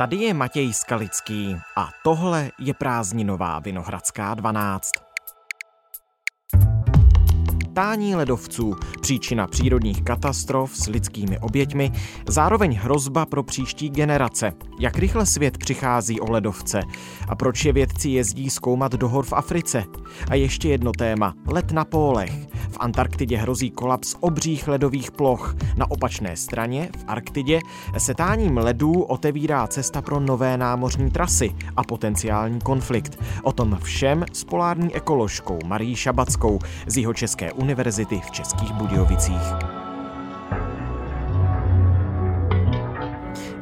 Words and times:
Tady 0.00 0.16
je 0.16 0.34
Matěj 0.34 0.72
Skalický 0.72 1.56
a 1.76 1.88
tohle 2.04 2.50
je 2.58 2.74
prázdninová 2.74 3.58
Vinohradská 3.58 4.34
12. 4.34 4.90
Tání 7.74 8.14
ledovců, 8.14 8.76
příčina 9.00 9.46
přírodních 9.46 10.02
katastrof 10.02 10.76
s 10.76 10.86
lidskými 10.86 11.38
oběťmi, 11.38 11.92
zároveň 12.28 12.74
hrozba 12.74 13.26
pro 13.26 13.42
příští 13.42 13.90
generace. 13.90 14.52
Jak 14.78 14.98
rychle 14.98 15.26
svět 15.26 15.58
přichází 15.58 16.20
o 16.20 16.30
ledovce 16.30 16.80
a 17.28 17.34
proč 17.34 17.64
je 17.64 17.72
vědci 17.72 18.08
jezdí 18.08 18.50
zkoumat 18.50 18.92
do 18.92 19.08
hor 19.08 19.24
v 19.24 19.32
Africe. 19.32 19.84
A 20.30 20.34
ještě 20.34 20.68
jedno 20.68 20.92
téma, 20.92 21.34
let 21.46 21.72
na 21.72 21.84
pólech. 21.84 22.49
Antarktidě 22.80 23.36
hrozí 23.36 23.70
kolaps 23.70 24.16
obřích 24.20 24.68
ledových 24.68 25.10
ploch. 25.10 25.54
Na 25.76 25.90
opačné 25.90 26.36
straně, 26.36 26.88
v 26.98 27.04
Arktidě, 27.06 27.60
se 27.98 28.14
táním 28.14 28.56
ledů 28.56 29.02
otevírá 29.02 29.66
cesta 29.66 30.02
pro 30.02 30.20
nové 30.20 30.56
námořní 30.56 31.10
trasy 31.10 31.54
a 31.76 31.84
potenciální 31.84 32.60
konflikt. 32.60 33.22
O 33.42 33.52
tom 33.52 33.78
všem 33.82 34.24
s 34.32 34.44
polární 34.44 34.94
ekoložkou 34.94 35.58
Marí 35.66 35.96
Šabackou 35.96 36.58
z 36.86 36.96
jeho 36.96 37.14
České 37.14 37.52
univerzity 37.52 38.20
v 38.20 38.30
Českých 38.30 38.72
Budějovicích. 38.72 39.54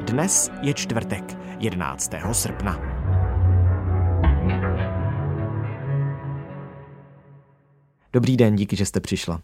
Dnes 0.01 0.51
je 0.61 0.73
čtvrtek, 0.73 1.37
11. 1.59 2.11
srpna. 2.31 2.98
Dobrý 8.13 8.37
den, 8.37 8.55
díky, 8.55 8.75
že 8.75 8.85
jste 8.85 8.99
přišla. 8.99 9.41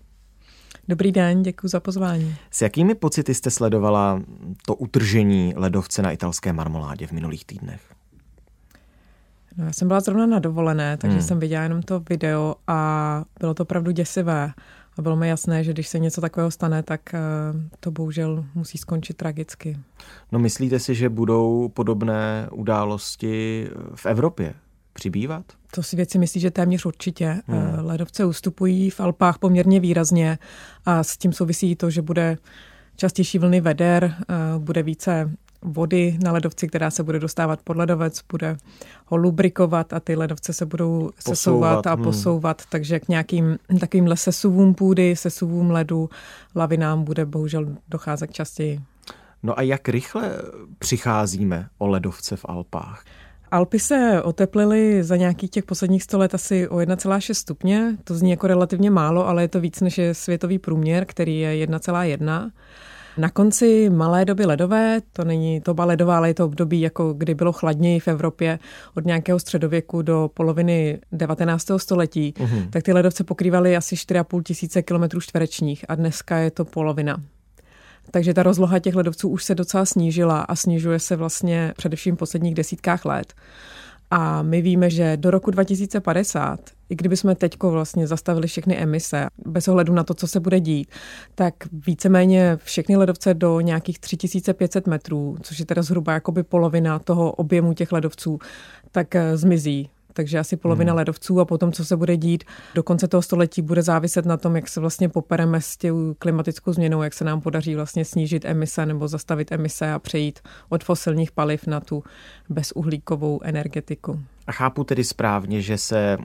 Dobrý 0.87 1.11
den, 1.11 1.43
děkuji 1.43 1.67
za 1.67 1.79
pozvání. 1.79 2.35
S 2.51 2.61
jakými 2.61 2.95
pocity 2.95 3.33
jste 3.33 3.51
sledovala 3.51 4.21
to 4.65 4.75
utržení 4.75 5.53
ledovce 5.55 6.01
na 6.01 6.11
italské 6.11 6.53
marmoládě 6.53 7.07
v 7.07 7.11
minulých 7.11 7.45
týdnech? 7.45 7.81
No, 9.57 9.65
já 9.65 9.73
jsem 9.73 9.87
byla 9.87 9.99
zrovna 9.99 10.25
na 10.25 10.39
dovolené, 10.39 10.97
takže 10.97 11.17
hmm. 11.17 11.27
jsem 11.27 11.39
viděla 11.39 11.63
jenom 11.63 11.81
to 11.81 12.03
video 12.09 12.55
a 12.67 13.23
bylo 13.39 13.53
to 13.53 13.63
opravdu 13.63 13.91
děsivé. 13.91 14.53
A 14.97 15.01
bylo 15.01 15.15
mi 15.15 15.27
jasné, 15.27 15.63
že 15.63 15.73
když 15.73 15.87
se 15.87 15.99
něco 15.99 16.21
takového 16.21 16.51
stane, 16.51 16.83
tak 16.83 17.13
eh, 17.13 17.19
to 17.79 17.91
bohužel 17.91 18.45
musí 18.55 18.77
skončit 18.77 19.17
tragicky. 19.17 19.77
No 20.31 20.39
myslíte 20.39 20.79
si, 20.79 20.95
že 20.95 21.09
budou 21.09 21.69
podobné 21.69 22.47
události 22.51 23.67
v 23.95 24.05
Evropě 24.05 24.53
přibývat? 24.95 25.45
To 25.71 25.83
si 25.83 25.95
věci 25.95 26.19
myslí, 26.19 26.41
že 26.41 26.51
téměř 26.51 26.85
určitě. 26.85 27.41
Hmm. 27.47 27.57
Eh, 27.57 27.81
ledovce 27.81 28.25
ustupují 28.25 28.89
v 28.89 28.99
Alpách 28.99 29.37
poměrně 29.37 29.79
výrazně 29.79 30.37
a 30.85 31.03
s 31.03 31.17
tím 31.17 31.33
souvisí 31.33 31.75
to, 31.75 31.89
že 31.89 32.01
bude 32.01 32.37
častější 32.95 33.39
vlny 33.39 33.61
veder, 33.61 34.15
eh, 34.29 34.35
bude 34.57 34.83
více 34.83 35.31
vody 35.61 36.17
na 36.23 36.31
ledovci, 36.31 36.67
která 36.67 36.91
se 36.91 37.03
bude 37.03 37.19
dostávat 37.19 37.61
pod 37.63 37.77
ledovec, 37.77 38.21
bude 38.31 38.57
ho 39.05 39.17
lubrikovat 39.17 39.93
a 39.93 39.99
ty 39.99 40.15
ledovce 40.15 40.53
se 40.53 40.65
budou 40.65 40.99
posouvat, 40.99 41.37
sesouvat 41.37 41.87
a 41.87 41.93
hmm. 41.93 42.03
posouvat, 42.03 42.61
takže 42.69 42.99
k 42.99 43.07
nějakým 43.07 43.57
takovýmhle 43.79 44.17
sesuvům 44.17 44.73
půdy, 44.73 45.15
sesuvům 45.15 45.71
ledu, 45.71 46.09
lavinám 46.55 47.03
bude 47.03 47.25
bohužel 47.25 47.67
docházet 47.89 48.33
častěji. 48.33 48.79
No 49.43 49.59
a 49.59 49.61
jak 49.61 49.89
rychle 49.89 50.31
přicházíme 50.79 51.67
o 51.77 51.87
ledovce 51.87 52.35
v 52.35 52.45
Alpách? 52.45 53.03
Alpy 53.55 53.79
se 53.79 54.21
oteplily 54.23 55.03
za 55.03 55.15
nějakých 55.15 55.49
těch 55.49 55.63
posledních 55.63 56.03
100 56.03 56.17
let 56.17 56.35
asi 56.35 56.67
o 56.67 56.75
1,6 56.75 57.33
stupně. 57.33 57.97
To 58.03 58.15
zní 58.15 58.31
jako 58.31 58.47
relativně 58.47 58.91
málo, 58.91 59.27
ale 59.27 59.43
je 59.43 59.47
to 59.47 59.59
víc 59.59 59.81
než 59.81 59.97
je 59.97 60.13
světový 60.13 60.59
průměr, 60.59 61.05
který 61.05 61.39
je 61.39 61.67
1,1. 61.67 62.51
Na 63.17 63.29
konci 63.29 63.89
malé 63.89 64.25
doby 64.25 64.45
ledové, 64.45 65.01
to 65.13 65.23
není 65.23 65.61
to 65.61 65.75
ledová, 65.77 66.17
ale 66.17 66.29
je 66.29 66.33
to 66.33 66.45
období, 66.45 66.81
jako 66.81 67.13
kdy 67.13 67.35
bylo 67.35 67.51
chladněji 67.51 67.99
v 67.99 68.07
Evropě 68.07 68.59
od 68.95 69.05
nějakého 69.05 69.39
středověku 69.39 70.01
do 70.01 70.29
poloviny 70.33 70.99
19. 71.11 71.67
století, 71.77 72.33
uhum. 72.39 72.67
tak 72.69 72.83
ty 72.83 72.93
ledovce 72.93 73.23
pokrývaly 73.23 73.75
asi 73.75 73.95
4,5 73.95 74.43
tisíce 74.43 74.81
kilometrů 74.81 75.21
čtverečních 75.21 75.85
a 75.87 75.95
dneska 75.95 76.37
je 76.37 76.51
to 76.51 76.65
polovina. 76.65 77.21
Takže 78.11 78.33
ta 78.33 78.43
rozloha 78.43 78.79
těch 78.79 78.95
ledovců 78.95 79.29
už 79.29 79.43
se 79.43 79.55
docela 79.55 79.85
snížila 79.85 80.41
a 80.41 80.55
snižuje 80.55 80.99
se 80.99 81.15
vlastně 81.15 81.73
především 81.77 82.15
v 82.15 82.19
posledních 82.19 82.55
desítkách 82.55 83.05
let. 83.05 83.33
A 84.11 84.41
my 84.41 84.61
víme, 84.61 84.89
že 84.89 85.17
do 85.17 85.31
roku 85.31 85.51
2050, 85.51 86.59
i 86.89 86.95
kdyby 86.95 87.17
jsme 87.17 87.35
teď 87.35 87.63
vlastně 87.63 88.07
zastavili 88.07 88.47
všechny 88.47 88.77
emise, 88.77 89.27
bez 89.45 89.67
ohledu 89.67 89.93
na 89.93 90.03
to, 90.03 90.13
co 90.13 90.27
se 90.27 90.39
bude 90.39 90.59
dít, 90.59 90.87
tak 91.35 91.53
víceméně 91.71 92.57
všechny 92.63 92.95
ledovce 92.95 93.33
do 93.33 93.59
nějakých 93.59 93.99
3500 93.99 94.87
metrů, 94.87 95.37
což 95.41 95.59
je 95.59 95.65
teda 95.65 95.81
zhruba 95.81 96.13
jakoby 96.13 96.43
polovina 96.43 96.99
toho 96.99 97.31
objemu 97.31 97.73
těch 97.73 97.91
ledovců, 97.91 98.39
tak 98.91 99.15
eh, 99.15 99.37
zmizí 99.37 99.89
takže 100.15 100.39
asi 100.39 100.57
polovina 100.57 100.91
hmm. 100.91 100.97
ledovců 100.97 101.39
a 101.39 101.45
potom, 101.45 101.71
co 101.71 101.85
se 101.85 101.97
bude 101.97 102.17
dít 102.17 102.43
do 102.75 102.83
konce 102.83 103.07
toho 103.07 103.21
století, 103.21 103.61
bude 103.61 103.81
záviset 103.81 104.25
na 104.25 104.37
tom, 104.37 104.55
jak 104.55 104.67
se 104.67 104.79
vlastně 104.79 105.09
popereme 105.09 105.61
s 105.61 105.77
tou 105.77 106.13
klimatickou 106.19 106.73
změnou, 106.73 107.03
jak 107.03 107.13
se 107.13 107.23
nám 107.23 107.41
podaří 107.41 107.75
vlastně 107.75 108.05
snížit 108.05 108.45
emise 108.45 108.85
nebo 108.85 109.07
zastavit 109.07 109.51
emise 109.51 109.91
a 109.91 109.99
přejít 109.99 110.39
od 110.69 110.83
fosilních 110.83 111.31
paliv 111.31 111.67
na 111.67 111.79
tu 111.79 112.03
bezuhlíkovou 112.49 113.39
energetiku. 113.43 114.19
A 114.47 114.51
chápu 114.51 114.83
tedy 114.83 115.03
správně, 115.03 115.61
že 115.61 115.77
se 115.77 116.17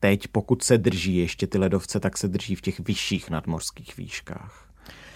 teď, 0.00 0.28
pokud 0.28 0.62
se 0.62 0.78
drží 0.78 1.16
ještě 1.16 1.46
ty 1.46 1.58
ledovce, 1.58 2.00
tak 2.00 2.18
se 2.18 2.28
drží 2.28 2.54
v 2.54 2.60
těch 2.60 2.80
vyšších 2.80 3.30
nadmořských 3.30 3.96
výškách 3.96 4.67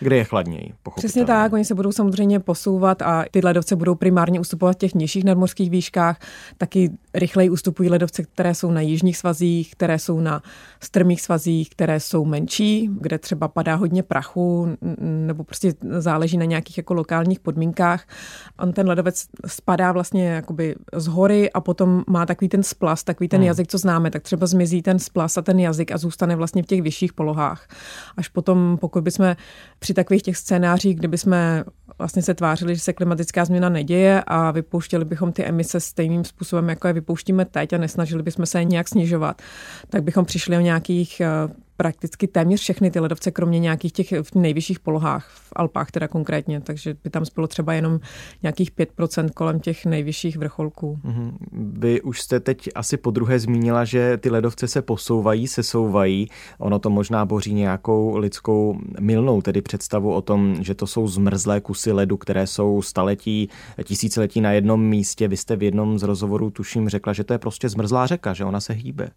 kde 0.03 0.17
je 0.17 0.25
chladněji. 0.25 0.73
Přesně 0.97 1.25
tak, 1.25 1.53
oni 1.53 1.65
se 1.65 1.75
budou 1.75 1.93
samozřejmě 1.93 2.41
posouvat 2.41 3.03
a 3.03 3.25
ty 3.31 3.41
ledovce 3.45 3.77
budou 3.77 3.95
primárně 3.95 4.41
ustupovat 4.41 4.77
v 4.77 4.79
těch 4.79 4.95
nižších 4.95 5.25
nadmořských 5.25 5.71
výškách. 5.71 6.19
Taky 6.59 6.91
rychleji 7.15 7.51
ustupují 7.51 7.91
ledovce, 7.91 8.23
které 8.23 8.55
jsou 8.55 8.71
na 8.71 8.81
jižních 8.81 9.17
svazích, 9.17 9.71
které 9.73 9.99
jsou 9.99 10.21
na 10.21 10.43
strmých 10.81 11.23
svazích, 11.23 11.71
které 11.71 12.01
jsou 12.01 12.25
menší, 12.25 12.91
kde 13.01 13.19
třeba 13.19 13.49
padá 13.49 13.75
hodně 13.75 14.03
prachu, 14.03 14.77
nebo 15.01 15.45
prostě 15.45 15.75
záleží 15.99 16.37
na 16.37 16.45
nějakých 16.45 16.77
jako 16.77 16.95
lokálních 16.95 17.41
podmínkách. 17.41 18.07
On 18.59 18.73
ten 18.73 18.89
ledovec 18.89 19.27
spadá 19.47 19.93
vlastně 19.93 20.29
jakoby 20.29 20.75
z 20.93 21.07
hory 21.07 21.53
a 21.53 21.61
potom 21.61 22.03
má 22.07 22.27
takový 22.27 22.49
ten 22.49 22.63
splas, 22.63 23.05
takový 23.05 23.29
ten 23.29 23.41
hmm. 23.41 23.47
jazyk, 23.47 23.69
co 23.69 23.79
známe, 23.79 24.11
tak 24.11 24.23
třeba 24.23 24.47
zmizí 24.47 24.83
ten 24.83 24.99
splas 24.99 25.37
a 25.37 25.43
ten 25.43 25.61
jazyk 25.61 25.93
a 25.93 25.99
zůstane 25.99 26.37
vlastně 26.37 26.63
v 26.63 26.67
těch 26.67 26.83
vyšších 26.83 27.13
polohách. 27.13 27.69
Až 28.17 28.29
potom, 28.29 28.79
pokud 28.81 29.05
bychom 29.05 29.37
při 29.79 29.92
při 29.93 29.97
takových 29.97 30.23
těch 30.23 30.37
scénářích, 30.37 30.97
kdyby 30.97 31.19
jsme 31.19 31.65
vlastně 31.99 32.23
se 32.23 32.35
tvářili, 32.35 32.75
že 32.75 32.81
se 32.81 32.93
klimatická 32.93 33.45
změna 33.45 33.69
neděje 33.69 34.23
a 34.27 34.51
vypouštěli 34.51 35.05
bychom 35.05 35.33
ty 35.33 35.45
emise 35.45 35.81
stejným 35.81 36.25
způsobem, 36.25 36.69
jako 36.69 36.87
je 36.87 36.93
vypouštíme 36.93 37.45
teď 37.45 37.73
a 37.73 37.79
nesnažili 37.79 38.23
bychom 38.23 38.47
se 38.47 38.59
je 38.59 38.65
nějak 38.65 38.89
snižovat, 38.89 39.43
tak 39.89 40.03
bychom 40.03 40.25
přišli 40.25 40.57
o 40.57 40.61
nějakých 40.61 41.21
eh, 41.21 41.29
prakticky 41.77 42.27
téměř 42.27 42.61
všechny 42.61 42.91
ty 42.91 43.01
ledovce, 43.01 43.31
kromě 43.31 43.59
nějakých 43.59 43.93
těch 43.93 44.13
v 44.23 44.35
nejvyšších 44.35 44.81
polohách, 44.81 45.29
v 45.29 45.53
Alpách 45.57 45.91
teda 45.91 46.09
konkrétně, 46.09 46.61
takže 46.61 46.97
by 47.05 47.11
tam 47.11 47.25
spolo 47.25 47.47
třeba 47.47 47.73
jenom 47.73 48.01
nějakých 48.43 48.73
5% 48.73 49.31
kolem 49.31 49.61
těch 49.61 49.87
nejvyšších 49.87 50.37
vrcholků. 50.37 50.99
Mm-hmm. 51.05 51.33
Vy 51.53 52.01
už 52.01 52.21
jste 52.21 52.41
teď 52.41 52.69
asi 52.75 52.97
po 52.97 53.11
druhé 53.11 53.39
zmínila, 53.39 53.85
že 53.85 54.17
ty 54.17 54.31
ledovce 54.31 54.69
se 54.69 54.83
posouvají, 54.83 55.49
sesouvají. 55.49 56.29
Ono 56.59 56.79
to 56.79 56.91
možná 56.91 57.25
boří 57.25 57.55
nějakou 57.55 58.17
lidskou 58.17 58.79
milnou, 59.01 59.43
tedy 59.43 59.63
představu 59.63 60.15
o 60.15 60.23
tom, 60.23 60.57
že 60.61 60.75
to 60.75 60.87
jsou 60.87 61.09
zmrzlé 61.09 61.61
kusy 61.61 61.93
ledu, 61.93 62.17
které 62.17 62.47
jsou 62.47 62.83
staletí, 62.83 63.49
tisíciletí 63.85 64.41
na 64.41 64.53
jednom 64.53 64.85
místě. 64.85 65.29
Vy 65.29 65.37
jste 65.37 65.57
v 65.57 65.63
jednom 65.63 65.99
z 65.99 66.03
rozhovorů, 66.03 66.51
tuším, 66.51 66.89
řekla, 66.89 67.13
že 67.13 67.25
to 67.25 67.33
je 67.33 67.39
prostě 67.39 67.69
zmrzlá 67.69 68.07
řeka, 68.07 68.35
že 68.35 68.45
ona 68.45 68.61
se 68.61 68.73
hýbe. 68.73 69.09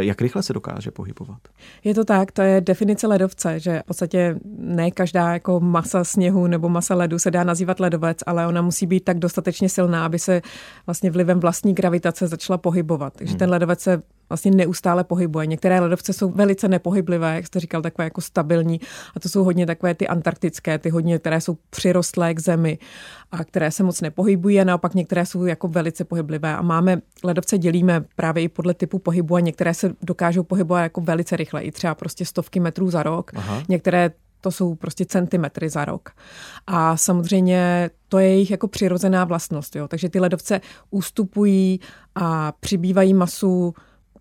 Jak 0.00 0.20
rychle 0.20 0.42
se 0.42 0.52
dokáže 0.52 0.90
pohybovat? 0.90 1.38
Je 1.84 1.94
to 1.94 2.04
tak, 2.04 2.32
to 2.32 2.42
je 2.42 2.60
definice 2.60 3.06
ledovce, 3.06 3.60
že 3.60 3.80
v 3.84 3.86
podstatě 3.86 4.36
ne 4.58 4.90
každá 4.90 5.32
jako 5.32 5.60
masa 5.60 6.04
sněhu 6.04 6.46
nebo 6.46 6.68
masa 6.68 6.94
ledu 6.94 7.18
se 7.18 7.30
dá 7.30 7.44
nazývat 7.44 7.80
ledovec, 7.80 8.18
ale 8.26 8.46
ona 8.46 8.62
musí 8.62 8.86
být 8.86 9.04
tak 9.04 9.18
dostatečně 9.18 9.68
silná, 9.68 10.06
aby 10.06 10.18
se 10.18 10.42
vlastně 10.86 11.10
vlivem 11.10 11.40
vlastní 11.40 11.74
gravitace 11.74 12.26
začala 12.26 12.58
pohybovat. 12.58 13.12
Takže 13.16 13.32
hmm. 13.32 13.38
ten 13.38 13.50
ledovec 13.50 13.80
se 13.80 14.02
vlastně 14.34 14.50
neustále 14.50 15.04
pohybuje. 15.04 15.46
Některé 15.46 15.80
ledovce 15.80 16.12
jsou 16.12 16.30
velice 16.30 16.68
nepohyblivé, 16.68 17.34
jak 17.34 17.46
jste 17.46 17.60
říkal, 17.60 17.82
takové 17.82 18.04
jako 18.04 18.20
stabilní 18.20 18.80
a 19.16 19.20
to 19.20 19.28
jsou 19.28 19.44
hodně 19.44 19.66
takové 19.66 19.94
ty 19.94 20.08
antarktické, 20.08 20.78
ty 20.78 20.90
hodně, 20.90 21.18
které 21.18 21.40
jsou 21.40 21.56
přirostlé 21.70 22.34
k 22.34 22.40
zemi 22.40 22.78
a 23.32 23.44
které 23.44 23.70
se 23.70 23.82
moc 23.82 24.00
nepohybují 24.00 24.60
a 24.60 24.64
naopak 24.64 24.94
některé 24.94 25.26
jsou 25.26 25.44
jako 25.44 25.68
velice 25.68 26.04
pohyblivé 26.04 26.56
a 26.56 26.62
máme, 26.62 27.00
ledovce 27.24 27.58
dělíme 27.58 28.04
právě 28.16 28.42
i 28.42 28.48
podle 28.48 28.74
typu 28.74 28.98
pohybu 28.98 29.36
a 29.36 29.40
některé 29.40 29.74
se 29.74 29.92
dokážou 30.02 30.42
pohybovat 30.42 30.82
jako 30.82 31.00
velice 31.00 31.36
rychle, 31.36 31.62
i 31.62 31.72
třeba 31.72 31.94
prostě 31.94 32.24
stovky 32.24 32.60
metrů 32.60 32.90
za 32.90 33.02
rok. 33.02 33.30
Aha. 33.34 33.62
Některé 33.68 34.10
to 34.40 34.50
jsou 34.50 34.74
prostě 34.74 35.04
centimetry 35.04 35.68
za 35.68 35.84
rok. 35.84 36.10
A 36.66 36.96
samozřejmě 36.96 37.90
to 38.08 38.18
je 38.18 38.28
jejich 38.28 38.50
jako 38.50 38.68
přirozená 38.68 39.24
vlastnost. 39.24 39.76
Jo? 39.76 39.88
Takže 39.88 40.08
ty 40.08 40.20
ledovce 40.20 40.60
ústupují 40.90 41.80
a 42.14 42.52
přibývají 42.60 43.14
masu 43.14 43.74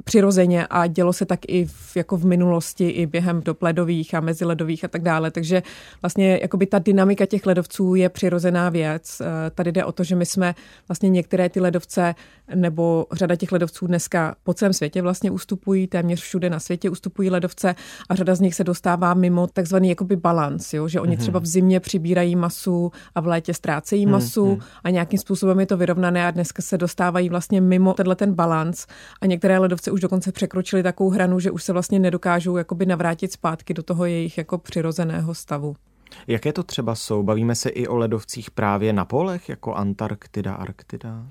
přirozeně 0.03 0.67
a 0.67 0.87
dělo 0.87 1.13
se 1.13 1.25
tak 1.25 1.39
i 1.47 1.65
v, 1.65 1.95
jako 1.95 2.17
v 2.17 2.25
minulosti, 2.25 2.89
i 2.89 3.05
během 3.05 3.41
dopledových 3.41 4.15
a 4.15 4.19
meziledových 4.19 4.85
a 4.85 4.87
tak 4.87 5.01
dále. 5.01 5.31
Takže 5.31 5.63
vlastně 6.01 6.39
jakoby 6.41 6.65
ta 6.65 6.79
dynamika 6.79 7.25
těch 7.25 7.45
ledovců 7.45 7.95
je 7.95 8.09
přirozená 8.09 8.69
věc. 8.69 9.21
Eh, 9.21 9.49
tady 9.49 9.71
jde 9.71 9.85
o 9.85 9.91
to, 9.91 10.03
že 10.03 10.15
my 10.15 10.25
jsme 10.25 10.55
vlastně 10.87 11.09
některé 11.09 11.49
ty 11.49 11.59
ledovce 11.59 12.15
nebo 12.55 13.05
řada 13.11 13.35
těch 13.35 13.51
ledovců 13.51 13.87
dneska 13.87 14.35
po 14.43 14.53
celém 14.53 14.73
světě 14.73 15.01
vlastně 15.01 15.31
ustupují, 15.31 15.87
téměř 15.87 16.21
všude 16.21 16.49
na 16.49 16.59
světě 16.59 16.89
ustupují 16.89 17.29
ledovce 17.29 17.75
a 18.09 18.15
řada 18.15 18.35
z 18.35 18.39
nich 18.39 18.55
se 18.55 18.63
dostává 18.63 19.13
mimo 19.13 19.47
takzvaný 19.47 19.89
jakoby 19.89 20.15
balans, 20.15 20.73
jo? 20.73 20.87
že 20.87 21.01
oni 21.01 21.15
mm-hmm. 21.15 21.19
třeba 21.19 21.39
v 21.39 21.45
zimě 21.45 21.79
přibírají 21.79 22.35
masu 22.35 22.91
a 23.15 23.21
v 23.21 23.27
létě 23.27 23.53
ztrácejí 23.53 24.05
masu 24.05 24.55
mm-hmm. 24.55 24.63
a 24.83 24.89
nějakým 24.89 25.19
způsobem 25.19 25.59
je 25.59 25.65
to 25.65 25.77
vyrovnané 25.77 26.27
a 26.27 26.31
dneska 26.31 26.61
se 26.61 26.77
dostávají 26.77 27.29
vlastně 27.29 27.61
mimo 27.61 27.93
tenhle 27.93 28.15
ten 28.15 28.33
balans 28.33 28.87
a 29.21 29.25
některé 29.25 29.59
ledovce 29.59 29.82
už 29.91 30.01
dokonce 30.01 30.31
překročily 30.31 30.83
takovou 30.83 31.09
hranu, 31.09 31.39
že 31.39 31.51
už 31.51 31.63
se 31.63 31.73
vlastně 31.73 31.99
nedokážou 31.99 32.57
jakoby 32.57 32.85
navrátit 32.85 33.31
zpátky 33.31 33.73
do 33.73 33.83
toho 33.83 34.05
jejich 34.05 34.37
jako 34.37 34.57
přirozeného 34.57 35.33
stavu. 35.33 35.75
Jaké 36.27 36.53
to 36.53 36.63
třeba 36.63 36.95
jsou? 36.95 37.23
Bavíme 37.23 37.55
se 37.55 37.69
i 37.69 37.87
o 37.87 37.95
ledovcích 37.95 38.51
právě 38.51 38.93
na 38.93 39.05
polech, 39.05 39.49
jako 39.49 39.73
Antarktida, 39.73 40.53
Arktida? 40.53 41.25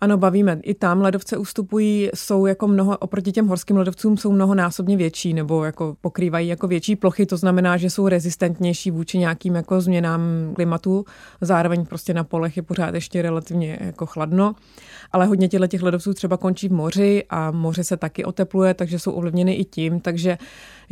Ano, 0.00 0.18
bavíme. 0.18 0.60
I 0.62 0.74
tam 0.74 1.00
ledovce 1.00 1.36
ustupují, 1.36 2.10
jsou 2.14 2.46
jako 2.46 2.68
mnoho, 2.68 2.98
oproti 2.98 3.32
těm 3.32 3.48
horským 3.48 3.76
ledovcům 3.76 4.16
jsou 4.16 4.32
mnohonásobně 4.32 4.96
větší, 4.96 5.34
nebo 5.34 5.64
jako 5.64 5.96
pokrývají 6.00 6.48
jako 6.48 6.68
větší 6.68 6.96
plochy, 6.96 7.26
to 7.26 7.36
znamená, 7.36 7.76
že 7.76 7.90
jsou 7.90 8.08
rezistentnější 8.08 8.90
vůči 8.90 9.18
nějakým 9.18 9.54
jako 9.54 9.80
změnám 9.80 10.20
klimatu. 10.54 11.04
Zároveň 11.40 11.86
prostě 11.86 12.14
na 12.14 12.24
polech 12.24 12.56
je 12.56 12.62
pořád 12.62 12.94
ještě 12.94 13.22
relativně 13.22 13.78
jako 13.80 14.06
chladno, 14.06 14.54
ale 15.12 15.26
hodně 15.26 15.48
těchto 15.48 15.66
těch 15.66 15.82
ledovců 15.82 16.14
třeba 16.14 16.36
končí 16.36 16.68
v 16.68 16.72
moři 16.72 17.24
a 17.30 17.50
moře 17.50 17.84
se 17.84 17.96
taky 17.96 18.24
otepluje, 18.24 18.74
takže 18.74 18.98
jsou 18.98 19.12
ovlivněny 19.12 19.54
i 19.54 19.64
tím, 19.64 20.00
takže 20.00 20.38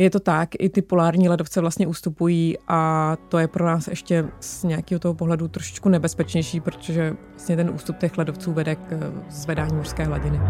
je 0.03 0.11
to 0.11 0.21
tak, 0.21 0.49
i 0.59 0.69
ty 0.69 0.83
polární 0.83 1.29
ledovce 1.29 1.61
vlastně 1.61 1.87
ustupují 1.87 2.59
a 2.69 3.17
to 3.29 3.39
je 3.39 3.49
pro 3.49 3.67
nás 3.67 3.89
ještě 3.89 4.29
z 4.41 4.65
nějakého 4.65 4.99
toho 4.99 5.15
pohledu 5.15 5.49
trošičku 5.49 5.89
nebezpečnější, 5.89 6.61
protože 6.61 7.17
vlastně 7.31 7.57
ten 7.57 7.71
ústup 7.71 7.99
těch 7.99 8.19
ledovců 8.19 8.53
vede 8.53 8.77
k 8.77 9.13
zvedání 9.31 9.77
mořské 9.77 10.05
hladiny. 10.05 10.41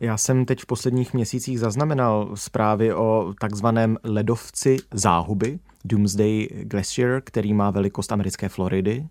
Já 0.00 0.16
jsem 0.16 0.44
teď 0.44 0.60
v 0.60 0.66
posledních 0.66 1.14
měsících 1.14 1.60
zaznamenal 1.60 2.30
zprávy 2.34 2.94
o 2.94 3.34
takzvaném 3.40 3.96
ledovci 4.04 4.76
záhuby, 4.94 5.58
Doomsday 5.84 6.48
Glacier, 6.62 7.22
který 7.24 7.54
má 7.54 7.70
velikost 7.70 8.12
americké 8.12 8.48
Floridy 8.48 9.08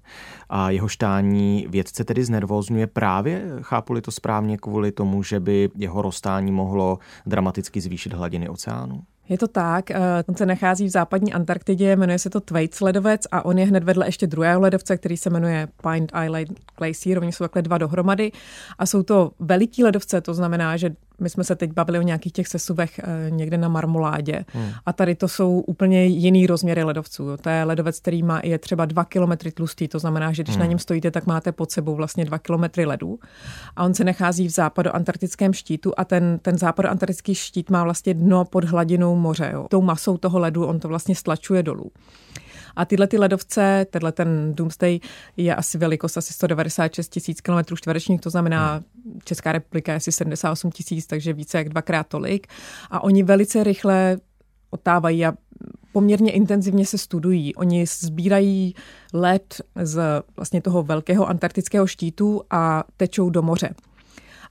a 0.50 0.70
jeho 0.70 0.88
štání 0.88 1.68
vědce 1.70 2.04
tedy 2.04 2.24
znervózňuje 2.24 2.88
právě, 2.88 3.52
chápu-li 3.62 4.02
to 4.02 4.12
správně, 4.12 4.58
kvůli 4.58 4.92
tomu, 4.92 5.24
že 5.24 5.40
by 5.40 5.70
jeho 5.76 6.02
rozstání 6.02 6.52
mohlo 6.52 7.00
dramaticky 7.26 7.82
zvýšit 7.82 8.14
hladiny 8.14 8.50
oceánu? 8.50 9.04
Je 9.30 9.38
to 9.38 9.48
tak, 9.48 9.92
eh, 9.92 10.00
on 10.28 10.36
se 10.36 10.46
nachází 10.46 10.86
v 10.86 10.90
západní 10.90 11.34
Antarktidě, 11.34 11.96
jmenuje 11.96 12.20
se 12.20 12.30
to 12.30 12.40
Thwaites 12.40 12.82
ledovec 12.82 13.22
a 13.32 13.46
on 13.46 13.58
je 13.58 13.66
hned 13.66 13.84
vedle 13.84 14.08
ještě 14.08 14.28
druhého 14.28 14.62
ledovce, 14.62 14.98
který 14.98 15.18
se 15.18 15.30
jmenuje 15.30 15.68
Pine 15.82 16.08
Island 16.26 16.60
Glacier, 16.78 17.20
oni 17.20 17.32
jsou 17.32 17.44
takhle 17.44 17.62
dva 17.62 17.78
dohromady 17.78 18.32
a 18.80 18.86
jsou 18.86 19.04
to 19.04 19.32
veliký 19.40 19.84
ledovce, 19.84 20.22
to 20.22 20.34
znamená, 20.34 20.78
že 20.78 20.96
my 21.22 21.30
jsme 21.30 21.44
se 21.44 21.56
teď 21.56 21.74
bavili 21.74 22.00
o 22.00 22.02
nějakých 22.02 22.34
těch 22.34 22.48
sesuvech 22.48 23.00
eh, 23.00 23.32
někde 23.32 23.58
na 23.58 23.68
marmoládě 23.68 24.46
hmm. 24.54 24.70
a 24.86 24.94
tady 24.94 25.16
to 25.16 25.28
jsou 25.28 25.60
úplně 25.60 26.06
jiný 26.06 26.48
rozměry 26.48 26.84
ledovců. 26.84 27.38
To 27.42 27.50
je 27.50 27.64
ledovec, 27.64 28.00
který 28.00 28.24
má, 28.24 28.42
je 28.44 28.60
třeba 28.60 28.86
dva 28.86 29.06
kilometry 29.06 29.52
tlustý, 29.52 29.88
to 29.88 30.00
znamená, 30.00 30.34
že 30.34 30.44
když 30.44 30.56
hmm. 30.56 30.60
na 30.60 30.66
něm 30.66 30.80
stojíte, 30.80 31.12
tak 31.12 31.26
máte 31.26 31.52
pod 31.52 31.72
sebou 31.72 31.96
vlastně 31.96 32.26
dva 32.26 32.40
kilometry 32.40 32.86
ledu 32.86 33.20
a 33.76 33.84
on 33.84 33.94
se 33.94 34.04
nachází 34.04 34.48
v 34.48 34.52
západoantarktickém 34.52 35.54
štítu 35.54 35.94
a 35.98 36.06
ten, 36.06 36.40
ten 36.42 36.58
západoantarktický 36.58 37.36
štít 37.36 37.70
má 37.70 37.84
vlastně 37.84 38.14
dno 38.14 38.46
pod 38.46 38.64
hladinou 38.64 39.16
moře. 39.16 39.50
Jo. 39.54 39.68
Tou 39.70 39.82
masou 39.82 40.18
toho 40.18 40.40
ledu 40.40 40.66
on 40.66 40.80
to 40.80 40.88
vlastně 40.88 41.16
stlačuje 41.16 41.64
dolů. 41.64 41.92
A 42.78 42.86
tyhle 42.86 43.08
ty 43.08 43.18
ledovce, 43.18 43.86
tenhle 43.90 44.12
ten 44.12 44.54
Doomsday 44.56 45.00
je 45.38 45.56
asi 45.56 45.78
velikost 45.78 46.18
asi 46.18 46.34
196 46.34 47.10
tisíc 47.10 47.42
km 47.42 47.76
čtverečních, 47.76 48.22
to 48.22 48.30
znamená 48.30 48.74
hmm. 48.74 49.20
Česká 49.24 49.52
republika 49.52 49.92
je 49.92 49.96
asi 49.96 50.12
78 50.12 50.72
tisíc, 50.72 51.08
takže 51.08 51.34
více 51.34 51.58
jak 51.58 51.70
dvakrát 51.70 52.08
tolik. 52.08 52.48
A 52.92 53.04
oni 53.04 53.24
velice 53.24 53.64
rychle 53.64 54.18
otávají 54.70 55.26
a 55.26 55.34
poměrně 55.92 56.32
intenzivně 56.32 56.86
se 56.86 56.98
studují. 56.98 57.56
Oni 57.56 57.86
sbírají 57.86 58.76
led 59.14 59.62
z 59.82 60.24
vlastně 60.36 60.62
toho 60.62 60.84
velkého 60.84 61.30
antarktického 61.30 61.88
štítu 61.88 62.42
a 62.50 62.84
tečou 62.98 63.30
do 63.30 63.42
moře. 63.42 63.70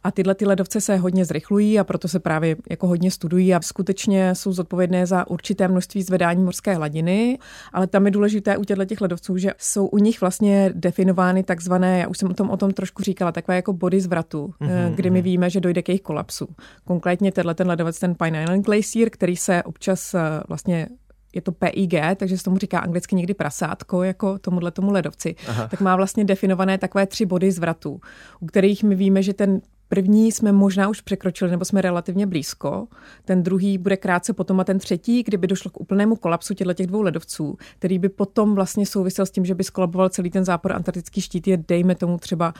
A 0.07 0.11
tyhle 0.11 0.35
ty 0.35 0.47
ledovce 0.47 0.81
se 0.81 0.97
hodně 0.97 1.25
zrychlují 1.25 1.79
a 1.79 1.85
proto 1.85 2.09
se 2.09 2.21
právě 2.21 2.57
jako 2.71 2.87
hodně 2.87 3.11
studují 3.11 3.55
a 3.55 3.61
skutečně 3.61 4.35
jsou 4.35 4.53
zodpovědné 4.53 5.07
za 5.07 5.31
určité 5.31 5.69
množství 5.69 6.03
zvedání 6.03 6.45
morské 6.45 6.75
hladiny, 6.75 7.39
ale 7.73 7.87
tam 7.87 8.07
je 8.07 8.11
důležité 8.11 8.57
u 8.57 8.65
těchto 8.65 8.85
těch 8.85 9.01
ledovců, 9.01 9.37
že 9.37 9.53
jsou 9.59 9.87
u 9.87 9.99
nich 9.99 10.21
vlastně 10.21 10.71
definovány 10.75 11.43
takzvané, 11.43 11.99
já 11.99 12.09
už 12.09 12.19
jsem 12.19 12.31
o 12.31 12.35
tom, 12.35 12.51
o 12.51 12.57
tom 12.57 12.71
trošku 12.71 13.03
říkala, 13.03 13.33
takové 13.33 13.57
jako 13.57 13.73
body 13.73 14.01
zvratu, 14.01 14.55
mm-hmm. 14.61 14.95
kdy 14.95 15.11
my 15.11 15.19
mhm. 15.19 15.25
víme, 15.25 15.51
že 15.51 15.61
dojde 15.61 15.83
k 15.83 15.89
jejich 15.89 16.03
kolapsu. 16.03 16.49
Konkrétně 16.85 17.33
tenhle 17.33 17.55
ten 17.55 17.69
ledovec, 17.69 17.99
ten 17.99 18.15
Pine 18.15 18.43
Island 18.43 18.65
Glacier, 18.65 19.11
který 19.11 19.37
se 19.37 19.63
občas 19.63 20.15
eh, 20.15 20.21
vlastně 20.49 20.89
je 21.35 21.43
to 21.43 21.53
PIG, 21.53 21.95
takže 22.17 22.39
se 22.39 22.45
tomu 22.45 22.59
říká 22.59 22.79
anglicky 22.79 23.17
někdy 23.17 23.35
prasátko, 23.35 24.03
jako 24.03 24.39
tomuhle 24.39 24.71
tomu 24.71 24.91
ledovci, 24.91 25.35
Aha. 25.49 25.69
tak 25.69 25.81
má 25.81 25.97
vlastně 25.97 26.25
definované 26.25 26.79
takové 26.79 27.07
tři 27.07 27.27
body 27.27 27.53
zvratu, 27.53 28.01
u 28.41 28.47
kterých 28.47 28.85
my 28.85 28.95
víme, 28.95 29.23
že 29.23 29.35
ten 29.35 29.61
První 29.89 30.33
jsme 30.33 30.53
možná 30.53 30.89
už 30.89 31.01
překročili, 31.01 31.51
nebo 31.51 31.65
jsme 31.65 31.83
relativně 31.83 32.27
blízko. 32.27 32.87
Ten 33.25 33.43
druhý 33.43 33.79
bude 33.79 33.97
krátce 33.97 34.33
potom 34.33 34.61
a 34.61 34.65
ten 34.65 34.79
třetí, 34.79 35.23
kdyby 35.23 35.47
došlo 35.47 35.71
k 35.71 35.81
úplnému 35.81 36.17
kolapsu 36.17 36.55
těchto 36.55 36.75
těch 36.75 36.87
dvou 36.87 37.03
ledovců, 37.03 37.59
který 37.79 37.99
by 37.99 38.09
potom 38.09 38.55
vlastně 38.55 38.87
souvisel 38.87 39.27
s 39.27 39.31
tím, 39.31 39.45
že 39.45 39.55
by 39.55 39.65
skolaboval 39.65 40.09
celý 40.09 40.31
ten 40.31 40.45
zápor 40.45 40.73
antarktický 40.73 41.21
štít, 41.21 41.49
je 41.49 41.57
dejme 41.57 41.95
tomu 41.95 42.19
třeba 42.19 42.55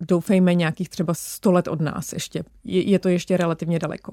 doufejme 0.00 0.54
nějakých 0.54 0.88
třeba 0.88 1.14
100 1.14 1.52
let 1.52 1.68
od 1.68 1.80
nás 1.80 2.12
ještě. 2.12 2.44
Je, 2.64 2.90
je 2.90 2.98
to 2.98 3.08
ještě 3.08 3.36
relativně 3.36 3.78
daleko. 3.78 4.12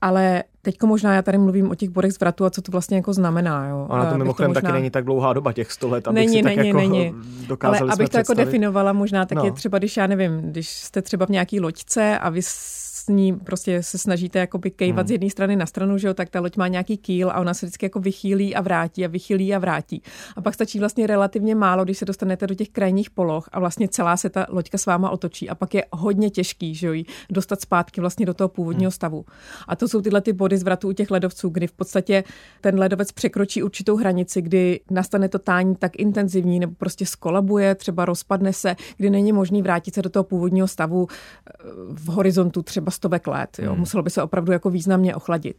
Ale 0.00 0.44
teďko 0.64 0.86
možná 0.86 1.14
já 1.14 1.22
tady 1.22 1.38
mluvím 1.38 1.70
o 1.70 1.74
těch 1.74 1.88
bodech 1.88 2.12
zvratu 2.12 2.44
a 2.44 2.50
co 2.50 2.62
to 2.62 2.72
vlastně 2.72 2.96
jako 2.96 3.12
znamená. 3.12 3.68
Jo. 3.68 3.86
Ona 3.90 4.10
to 4.10 4.18
mimochodem 4.18 4.50
to 4.50 4.54
možná... 4.54 4.60
taky 4.60 4.72
není 4.72 4.90
tak 4.90 5.04
dlouhá 5.04 5.32
doba, 5.32 5.52
těch 5.52 5.72
100 5.72 5.88
let, 5.88 6.08
abych 6.08 6.14
není, 6.14 6.36
si 6.36 6.42
není, 6.42 6.56
tak 6.56 6.66
jako 6.66 6.78
není. 6.78 7.14
Ale 7.60 7.78
abych 7.78 8.08
to 8.08 8.18
jako 8.18 8.34
definovala 8.34 8.92
možná, 8.92 9.26
tak 9.26 9.38
no. 9.38 9.44
je 9.44 9.52
třeba, 9.52 9.78
když 9.78 9.96
já 9.96 10.06
nevím, 10.06 10.40
když 10.40 10.68
jste 10.68 11.02
třeba 11.02 11.26
v 11.26 11.28
nějaký 11.28 11.60
loďce 11.60 12.18
a 12.18 12.30
vy 12.30 12.42
s 12.42 13.08
ní 13.08 13.36
prostě 13.36 13.82
se 13.82 13.98
snažíte 13.98 14.38
jakoby 14.38 14.70
kejvat 14.70 15.00
hmm. 15.00 15.08
z 15.08 15.10
jedné 15.10 15.30
strany 15.30 15.56
na 15.56 15.66
stranu, 15.66 15.98
že 15.98 16.08
jo, 16.08 16.14
tak 16.14 16.28
ta 16.28 16.40
loď 16.40 16.56
má 16.56 16.68
nějaký 16.68 16.96
kýl 16.96 17.30
a 17.30 17.40
ona 17.40 17.54
se 17.54 17.66
vždycky 17.66 17.86
jako 17.86 18.00
vychýlí 18.00 18.54
a 18.54 18.60
vrátí 18.60 19.04
a 19.04 19.08
vychýlí 19.08 19.54
a 19.54 19.58
vrátí. 19.58 20.02
A 20.36 20.40
pak 20.40 20.54
stačí 20.54 20.78
vlastně 20.78 21.06
relativně 21.06 21.54
málo, 21.54 21.84
když 21.84 21.98
se 21.98 22.04
dostanete 22.04 22.46
do 22.46 22.54
těch 22.54 22.68
krajních 22.68 23.10
poloh 23.10 23.48
a 23.52 23.60
vlastně 23.60 23.88
celá 23.88 24.16
se 24.16 24.30
ta 24.30 24.46
loďka 24.48 24.78
s 24.78 24.86
váma 24.86 25.10
otočí 25.10 25.48
a 25.48 25.54
pak 25.54 25.74
je 25.74 25.84
hodně 25.92 26.30
těžký, 26.30 26.74
že 26.74 26.86
jo, 26.86 27.04
dostat 27.30 27.60
zpátky 27.60 28.00
vlastně 28.00 28.26
do 28.26 28.34
toho 28.34 28.48
původního 28.48 28.88
hmm. 28.88 28.94
stavu. 28.94 29.24
A 29.68 29.76
to 29.76 29.88
jsou 29.88 30.00
tyhle 30.00 30.20
ty 30.20 30.32
body 30.32 30.53
zvratu 30.58 30.88
u 30.88 30.92
těch 30.92 31.10
ledovců, 31.10 31.48
kdy 31.48 31.66
v 31.66 31.72
podstatě 31.72 32.24
ten 32.60 32.78
ledovec 32.78 33.12
překročí 33.12 33.62
určitou 33.62 33.96
hranici, 33.96 34.42
kdy 34.42 34.80
nastane 34.90 35.28
to 35.28 35.38
tání 35.38 35.76
tak 35.76 35.96
intenzivní 35.96 36.60
nebo 36.60 36.72
prostě 36.78 37.06
skolabuje, 37.06 37.74
třeba 37.74 38.04
rozpadne 38.04 38.52
se, 38.52 38.76
kdy 38.96 39.10
není 39.10 39.32
možný 39.32 39.62
vrátit 39.62 39.94
se 39.94 40.02
do 40.02 40.10
toho 40.10 40.24
původního 40.24 40.68
stavu 40.68 41.06
eh, 41.10 41.52
v 41.88 42.06
horizontu 42.06 42.62
třeba 42.62 42.90
stovek 42.90 43.26
let. 43.26 43.58
Jo. 43.58 43.70
Hmm. 43.70 43.80
Muselo 43.80 44.02
by 44.02 44.10
se 44.10 44.22
opravdu 44.22 44.52
jako 44.52 44.70
významně 44.70 45.14
ochladit. 45.14 45.56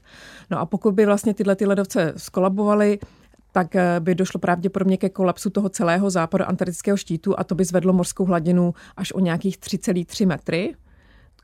No 0.52 0.60
a 0.60 0.66
pokud 0.66 0.94
by 0.94 1.06
vlastně 1.06 1.34
tyhle 1.34 1.56
ty 1.56 1.66
ledovce 1.66 2.14
skolabovaly, 2.18 3.00
tak 3.52 3.76
eh, 3.76 4.00
by 4.00 4.16
došlo 4.16 4.40
pravděpodobně 4.40 4.98
ke 4.98 5.10
kolapsu 5.10 5.50
toho 5.50 5.70
celého 5.70 6.10
západu 6.10 6.46
antarktického 6.46 6.98
štítu 6.98 7.40
a 7.40 7.44
to 7.44 7.56
by 7.56 7.66
zvedlo 7.66 7.94
mořskou 7.94 8.26
hladinu 8.26 8.74
až 8.98 9.12
o 9.12 9.20
nějakých 9.20 9.58
3,3 9.58 10.28
metry. 10.28 10.76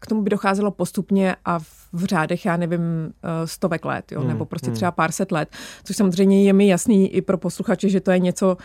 K 0.02 0.08
tomu 0.08 0.22
by 0.22 0.30
docházelo 0.30 0.72
postupně 0.72 1.36
a 1.46 1.60
v 1.94 2.04
řádech, 2.04 2.46
já 2.46 2.58
nevím, 2.58 2.82
eh, 3.24 3.48
stovek 3.48 3.86
let, 3.86 4.12
jo, 4.12 4.20
hmm, 4.20 4.30
nebo 4.30 4.46
prostě 4.46 4.68
hmm. 4.68 4.76
třeba 4.76 4.92
pár 4.92 5.12
set 5.12 5.32
let, 5.32 5.50
což 5.84 5.96
samozřejmě 5.96 6.44
je 6.44 6.54
mi 6.54 6.68
jasný 6.68 7.16
i 7.16 7.22
pro 7.22 7.38
posluchače, 7.38 7.90
že 7.90 8.00
to 8.00 8.12
je 8.12 8.20
něco 8.20 8.58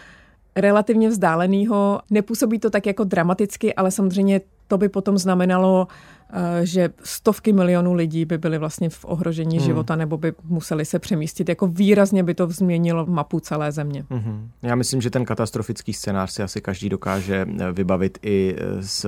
relativně 0.57 1.09
vzdáleného. 1.09 2.00
Nepůsobí 2.11 2.59
to 2.59 2.71
tak 2.71 2.87
jako 2.87 3.05
dramaticky, 3.05 3.75
ale 3.75 3.90
samozřejmě 3.90 4.40
to 4.69 4.79
by 4.79 4.89
potom 4.89 5.19
znamenalo, 5.19 5.89
eh, 6.31 6.67
že 6.67 6.91
stovky 7.03 7.53
milionů 7.53 7.95
lidí 7.95 8.25
by 8.25 8.39
byly 8.39 8.59
vlastně 8.59 8.91
v 8.91 9.05
ohrožení 9.05 9.57
hmm. 9.57 9.67
života 9.67 9.97
nebo 9.97 10.17
by 10.17 10.33
museli 10.45 10.85
se 10.85 10.99
přemístit. 10.99 11.49
Jako 11.49 11.67
výrazně 11.67 12.23
by 12.23 12.35
to 12.35 12.49
změnilo 12.49 13.07
mapu 13.07 13.41
celé 13.41 13.73
země. 13.73 14.05
Hmm. 14.11 14.51
Já 14.63 14.75
myslím, 14.75 15.01
že 15.01 15.11
ten 15.11 15.25
katastrofický 15.25 15.93
scénář 15.93 16.31
si 16.31 16.43
asi 16.43 16.61
každý 16.61 16.89
dokáže 16.89 17.47
eh, 17.61 17.73
vybavit 17.73 18.19
i 18.23 18.57
eh, 18.59 18.83
z 18.83 19.07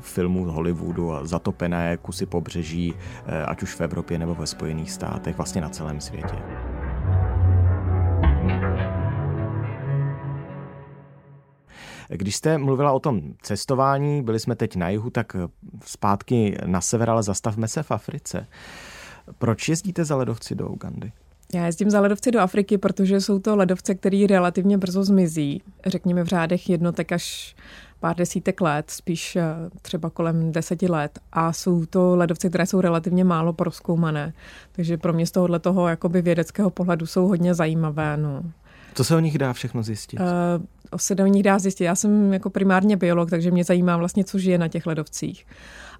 filmů 0.00 0.44
Hollywoodu 0.44 1.12
a 1.12 1.26
zatopené 1.26 1.96
kusy 1.96 2.26
pobřeží, 2.26 2.94
ať 3.46 3.62
už 3.62 3.74
v 3.74 3.80
Evropě 3.80 4.18
nebo 4.18 4.34
ve 4.34 4.46
Spojených 4.46 4.90
státech, 4.90 5.36
vlastně 5.36 5.60
na 5.60 5.68
celém 5.68 6.00
světě. 6.00 6.36
Když 12.08 12.36
jste 12.36 12.58
mluvila 12.58 12.92
o 12.92 13.00
tom 13.00 13.22
cestování, 13.42 14.22
byli 14.22 14.40
jsme 14.40 14.56
teď 14.56 14.76
na 14.76 14.88
jihu, 14.88 15.10
tak 15.10 15.36
zpátky 15.84 16.58
na 16.66 16.80
sever, 16.80 17.10
ale 17.10 17.22
zastavme 17.22 17.68
se 17.68 17.82
v 17.82 17.90
Africe. 17.90 18.46
Proč 19.38 19.68
jezdíte 19.68 20.04
za 20.04 20.16
ledovci 20.16 20.54
do 20.54 20.68
Ugandy? 20.68 21.12
Já 21.54 21.66
jezdím 21.66 21.90
za 21.90 22.00
ledovci 22.00 22.30
do 22.30 22.40
Afriky, 22.40 22.78
protože 22.78 23.20
jsou 23.20 23.38
to 23.38 23.56
ledovce, 23.56 23.94
které 23.94 24.26
relativně 24.28 24.78
brzo 24.78 25.04
zmizí. 25.04 25.62
Řekněme 25.86 26.22
v 26.24 26.26
řádech 26.26 26.70
jednotek 26.70 27.12
až 27.12 27.56
pár 28.00 28.16
desítek 28.16 28.60
let, 28.60 28.90
spíš 28.90 29.36
eh, 29.36 29.42
třeba 29.82 30.10
kolem 30.10 30.52
deseti 30.52 30.88
let. 30.88 31.18
A 31.32 31.52
jsou 31.52 31.86
to 31.86 32.16
ledovce, 32.16 32.48
které 32.48 32.66
jsou 32.66 32.80
relativně 32.80 33.24
málo 33.24 33.52
proskoumané. 33.52 34.32
Takže 34.72 34.96
pro 34.96 35.12
mě 35.12 35.26
z 35.26 35.30
tohohle 35.30 35.58
toho 35.58 35.88
jakoby 35.88 36.22
vědeckého 36.22 36.70
pohledu 36.70 37.06
jsou 37.06 37.28
hodně 37.28 37.54
zajímavé. 37.54 38.16
No. 38.16 38.42
Co 38.94 39.04
se 39.04 39.16
o 39.16 39.20
nich 39.20 39.38
dá 39.38 39.52
všechno 39.52 39.82
zjistit? 39.82 40.20
Uh, 40.20 40.26
se 40.96 41.14
o 41.14 41.26
nich 41.26 41.42
dá 41.42 41.58
zjistit. 41.58 41.84
Já 41.84 41.94
jsem 41.94 42.32
jako 42.32 42.50
primárně 42.50 42.96
biolog, 42.96 43.30
takže 43.30 43.50
mě 43.50 43.64
zajímá 43.64 43.96
vlastně, 43.96 44.24
co 44.24 44.38
žije 44.38 44.58
na 44.58 44.68
těch 44.68 44.86
ledovcích. 44.86 45.46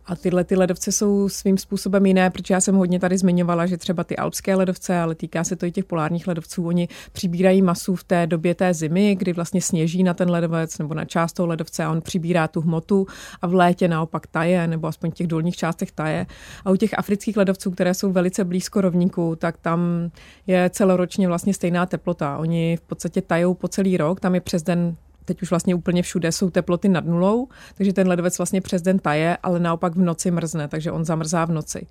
A 0.08 0.16
tyhle 0.16 0.44
ty 0.44 0.56
ledovce 0.56 0.92
jsou 0.92 1.28
svým 1.28 1.58
způsobem 1.58 2.06
jiné, 2.06 2.30
protože 2.30 2.54
já 2.54 2.60
jsem 2.60 2.74
hodně 2.74 3.00
tady 3.00 3.18
zmiňovala, 3.18 3.66
že 3.66 3.76
třeba 3.76 4.04
ty 4.04 4.16
alpské 4.16 4.54
ledovce, 4.54 4.98
ale 4.98 5.14
týká 5.14 5.44
se 5.44 5.56
to 5.56 5.66
i 5.66 5.72
těch 5.72 5.84
polárních 5.84 6.26
ledovců, 6.26 6.66
oni 6.66 6.88
přibírají 7.12 7.62
masu 7.62 7.94
v 7.94 8.04
té 8.04 8.26
době 8.26 8.54
té 8.54 8.74
zimy, 8.74 9.14
kdy 9.14 9.32
vlastně 9.32 9.62
sněží 9.62 10.02
na 10.02 10.14
ten 10.14 10.30
ledovec 10.30 10.78
nebo 10.78 10.94
na 10.94 11.04
část 11.04 11.32
toho 11.32 11.46
ledovce 11.46 11.84
a 11.84 11.90
on 11.90 12.00
přibírá 12.00 12.48
tu 12.48 12.60
hmotu 12.60 13.06
a 13.42 13.46
v 13.46 13.54
létě 13.54 13.88
naopak 13.88 14.26
taje, 14.26 14.66
nebo 14.66 14.86
aspoň 14.86 15.10
v 15.10 15.14
těch 15.14 15.26
dolních 15.26 15.56
částech 15.56 15.92
taje. 15.92 16.26
A 16.64 16.70
u 16.70 16.76
těch 16.76 16.98
afrických 16.98 17.36
ledovců, 17.36 17.70
které 17.70 17.94
jsou 17.94 18.12
velice 18.12 18.44
blízko 18.44 18.80
rovníku, 18.80 19.36
tak 19.36 19.56
tam 19.56 20.10
je 20.46 20.70
celoročně 20.70 21.28
vlastně 21.28 21.54
stejná 21.54 21.86
teplota. 21.86 22.38
Oni 22.38 22.76
v 22.76 22.80
podstatě 22.80 23.22
tajou 23.22 23.54
po 23.54 23.68
celý 23.68 23.96
rok, 23.96 24.20
tam 24.20 24.34
je 24.34 24.40
přes 24.40 24.62
den 24.62 24.96
teď 25.28 25.42
už 25.42 25.50
vlastně 25.50 25.75
úplně 25.75 26.02
všude 26.02 26.32
jsou 26.32 26.50
teploty 26.50 26.88
nad 26.88 27.04
nulou, 27.04 27.49
takže 27.75 27.92
ten 27.92 28.08
ledovec 28.08 28.38
vlastně 28.38 28.61
přes 28.61 28.82
den 28.82 28.99
taje, 28.99 29.37
ale 29.42 29.61
naopak 29.61 29.94
v 29.94 30.00
noci 30.00 30.30
mrzne, 30.30 30.68
takže 30.68 30.92
on 30.92 31.04
zamrzá 31.04 31.44
v 31.44 31.50
noci. 31.50 31.87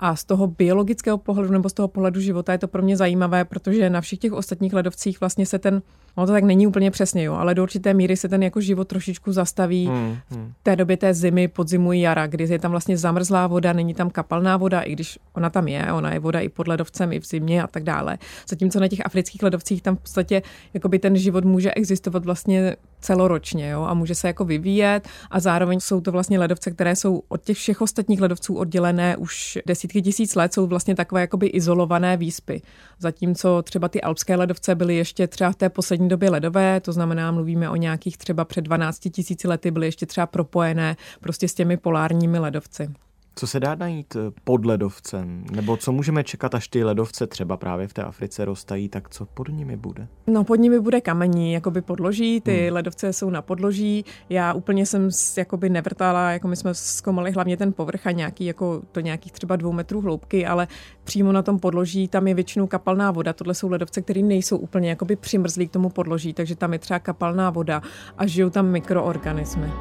A 0.00 0.16
z 0.16 0.24
toho 0.24 0.46
biologického 0.46 1.18
pohledu 1.18 1.52
nebo 1.52 1.68
z 1.68 1.72
toho 1.72 1.88
pohledu 1.88 2.20
života 2.20 2.52
je 2.52 2.58
to 2.58 2.68
pro 2.68 2.82
mě 2.82 2.96
zajímavé, 2.96 3.44
protože 3.44 3.90
na 3.90 4.00
všech 4.00 4.18
těch 4.18 4.32
ostatních 4.32 4.72
ledovcích 4.72 5.20
vlastně 5.20 5.46
se 5.46 5.58
ten 5.58 5.82
No 6.16 6.26
to 6.26 6.32
tak 6.32 6.44
není 6.44 6.66
úplně 6.66 6.90
přesně, 6.90 7.24
jo, 7.24 7.34
ale 7.34 7.54
do 7.54 7.62
určité 7.62 7.94
míry 7.94 8.16
se 8.16 8.28
ten 8.28 8.42
jako 8.42 8.60
život 8.60 8.88
trošičku 8.88 9.32
zastaví 9.32 9.86
hmm, 9.86 10.16
hmm. 10.30 10.52
v 10.60 10.62
té 10.62 10.76
době 10.76 10.96
té 10.96 11.14
zimy, 11.14 11.48
podzimu, 11.48 11.92
jara, 11.92 12.26
kdy 12.26 12.44
je 12.44 12.58
tam 12.58 12.70
vlastně 12.70 12.98
zamrzlá 12.98 13.46
voda, 13.46 13.72
není 13.72 13.94
tam 13.94 14.10
kapalná 14.10 14.56
voda, 14.56 14.80
i 14.80 14.92
když 14.92 15.18
ona 15.32 15.50
tam 15.50 15.68
je, 15.68 15.92
ona 15.92 16.12
je 16.12 16.18
voda 16.18 16.40
i 16.40 16.48
pod 16.48 16.68
ledovcem, 16.68 17.12
i 17.12 17.20
v 17.20 17.26
zimě 17.26 17.62
a 17.62 17.66
tak 17.66 17.82
dále. 17.82 18.18
Zatímco 18.48 18.80
na 18.80 18.88
těch 18.88 19.06
afrických 19.06 19.42
ledovcích 19.42 19.82
tam 19.82 19.96
v 19.96 20.00
podstatě 20.00 20.42
jakoby 20.74 20.98
ten 20.98 21.16
život 21.16 21.44
může 21.44 21.74
existovat 21.74 22.24
vlastně 22.24 22.75
celoročně 23.00 23.70
jo, 23.70 23.82
a 23.82 23.94
může 23.94 24.14
se 24.14 24.26
jako 24.26 24.44
vyvíjet 24.44 25.08
a 25.30 25.40
zároveň 25.40 25.80
jsou 25.80 26.00
to 26.00 26.12
vlastně 26.12 26.38
ledovce, 26.38 26.70
které 26.70 26.96
jsou 26.96 27.22
od 27.28 27.42
těch 27.42 27.56
všech 27.56 27.80
ostatních 27.80 28.20
ledovců 28.20 28.54
oddělené 28.54 29.16
už 29.16 29.58
desítky 29.66 30.02
tisíc 30.02 30.34
let, 30.34 30.54
jsou 30.54 30.66
vlastně 30.66 30.94
takové 30.94 31.20
jakoby 31.20 31.46
izolované 31.46 32.16
výspy. 32.16 32.62
Zatímco 32.98 33.62
třeba 33.62 33.88
ty 33.88 34.00
alpské 34.00 34.36
ledovce 34.36 34.74
byly 34.74 34.96
ještě 34.96 35.26
třeba 35.26 35.50
v 35.50 35.56
té 35.56 35.68
poslední 35.68 36.08
době 36.08 36.30
ledové, 36.30 36.80
to 36.80 36.92
znamená, 36.92 37.30
mluvíme 37.30 37.70
o 37.70 37.76
nějakých 37.76 38.18
třeba 38.18 38.44
před 38.44 38.60
12 38.60 38.98
tisíci 38.98 39.48
lety, 39.48 39.70
byly 39.70 39.86
ještě 39.86 40.06
třeba 40.06 40.26
propojené 40.26 40.96
prostě 41.20 41.48
s 41.48 41.54
těmi 41.54 41.76
polárními 41.76 42.38
ledovci. 42.38 42.88
Co 43.38 43.46
se 43.46 43.60
dá 43.60 43.74
najít 43.74 44.16
eh, 44.16 44.32
pod 44.44 44.66
ledovcem? 44.66 45.44
Nebo 45.52 45.76
co 45.76 45.92
můžeme 45.92 46.24
čekat, 46.24 46.54
až 46.54 46.68
ty 46.68 46.84
ledovce 46.84 47.26
třeba 47.26 47.56
právě 47.56 47.88
v 47.88 47.92
té 47.92 48.02
Africe 48.02 48.44
rostají, 48.44 48.88
tak 48.88 49.08
co 49.08 49.26
pod 49.26 49.48
nimi 49.48 49.76
bude? 49.76 50.08
No 50.26 50.44
pod 50.44 50.54
nimi 50.54 50.80
bude 50.80 51.00
kamení, 51.00 51.52
jakoby 51.52 51.82
podloží, 51.82 52.40
ty 52.40 52.64
hmm. 52.64 52.74
ledovce 52.74 53.12
jsou 53.12 53.30
na 53.30 53.42
podloží. 53.42 54.04
Já 54.28 54.52
úplně 54.52 54.86
jsem 54.86 55.08
jakoby 55.36 55.70
nevrtala, 55.70 56.32
jako 56.32 56.48
my 56.48 56.56
jsme 56.56 56.74
zkoumali 56.74 57.30
hlavně 57.30 57.56
ten 57.56 57.72
povrch 57.72 58.06
a 58.06 58.10
nějaký, 58.10 58.44
jako 58.44 58.82
to 58.92 59.00
nějakých 59.00 59.32
třeba 59.32 59.56
dvou 59.56 59.72
metrů 59.72 60.00
hloubky, 60.00 60.46
ale 60.46 60.68
přímo 61.04 61.32
na 61.32 61.42
tom 61.42 61.58
podloží 61.58 62.08
tam 62.08 62.28
je 62.28 62.34
většinou 62.34 62.66
kapalná 62.66 63.10
voda. 63.10 63.32
Tohle 63.32 63.54
jsou 63.54 63.68
ledovce, 63.68 64.02
které 64.02 64.22
nejsou 64.22 64.56
úplně 64.56 64.88
jakoby 64.88 65.16
přimrzlí 65.16 65.68
k 65.68 65.72
tomu 65.72 65.88
podloží, 65.88 66.32
takže 66.32 66.56
tam 66.56 66.72
je 66.72 66.78
třeba 66.78 66.98
kapalná 66.98 67.50
voda 67.50 67.82
a 68.18 68.26
žijou 68.26 68.50
tam 68.50 68.68
mikroorganismy. 68.70 69.72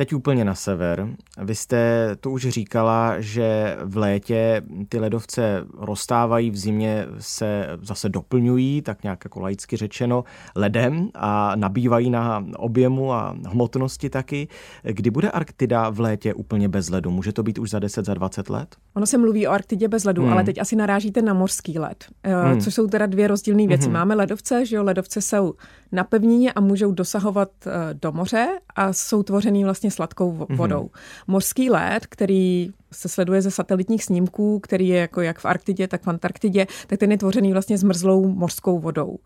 Teď 0.00 0.12
úplně 0.12 0.44
na 0.44 0.54
sever. 0.54 1.08
Vy 1.42 1.54
jste 1.54 2.10
to 2.20 2.30
už 2.30 2.48
říkala, 2.48 3.20
že 3.20 3.76
v 3.84 3.96
létě 3.96 4.62
ty 4.88 4.98
ledovce 4.98 5.64
rozstávají, 5.78 6.50
v 6.50 6.56
zimě 6.56 7.06
se 7.18 7.66
zase 7.82 8.08
doplňují, 8.08 8.82
tak 8.82 9.02
nějak 9.02 9.24
jako 9.24 9.40
laicky 9.40 9.76
řečeno, 9.76 10.24
ledem 10.56 11.08
a 11.14 11.56
nabývají 11.56 12.10
na 12.10 12.44
objemu 12.56 13.12
a 13.12 13.36
hmotnosti 13.46 14.10
taky. 14.10 14.48
Kdy 14.82 15.10
bude 15.10 15.30
Arktida 15.30 15.90
v 15.90 16.00
létě 16.00 16.34
úplně 16.34 16.68
bez 16.68 16.90
ledu? 16.90 17.10
Může 17.10 17.32
to 17.32 17.42
být 17.42 17.58
už 17.58 17.70
za 17.70 17.78
10, 17.78 18.04
za 18.04 18.14
20 18.14 18.50
let? 18.50 18.76
Ono 18.94 19.06
se 19.06 19.18
mluví 19.18 19.46
o 19.46 19.50
Arktidě 19.50 19.88
bez 19.88 20.04
ledu, 20.04 20.22
hmm. 20.22 20.32
ale 20.32 20.44
teď 20.44 20.58
asi 20.58 20.76
narážíte 20.76 21.22
na 21.22 21.34
mořský 21.34 21.78
led, 21.78 22.04
eh, 22.22 22.34
hmm. 22.34 22.60
což 22.60 22.74
jsou 22.74 22.86
teda 22.86 23.06
dvě 23.06 23.28
rozdílné 23.28 23.66
věci. 23.66 23.84
Hmm. 23.84 23.92
Máme 23.92 24.14
ledovce, 24.14 24.66
že 24.66 24.76
jo, 24.76 24.84
ledovce 24.84 25.20
jsou 25.22 25.54
na 25.92 26.04
pevnině 26.04 26.52
a 26.52 26.60
můžou 26.60 26.92
dosahovat 26.92 27.50
eh, 27.66 27.70
do 27.94 28.12
moře 28.12 28.48
a 28.76 28.92
jsou 28.92 29.22
tvořený 29.22 29.64
vlastně 29.64 29.89
sladkou 29.90 30.32
mhm. 30.32 30.56
vodou. 30.56 30.82
Mm-hmm. 30.82 31.24
Mořský 31.26 31.70
led, 31.70 32.06
který 32.06 32.70
se 32.92 33.08
sleduje 33.08 33.42
ze 33.42 33.50
satelitních 33.50 34.04
snímků, 34.04 34.60
který 34.60 34.88
je 34.88 35.00
jako 35.00 35.20
jak 35.20 35.38
v 35.38 35.44
Arktidě, 35.44 35.88
tak 35.88 36.02
v 36.02 36.08
Antarktidě, 36.08 36.66
tak 36.86 36.98
ten 36.98 37.10
je 37.10 37.18
tvořený 37.18 37.52
vlastně 37.52 37.78
zmrzlou 37.78 38.28
mořskou 38.28 38.78
vodou 38.78 39.18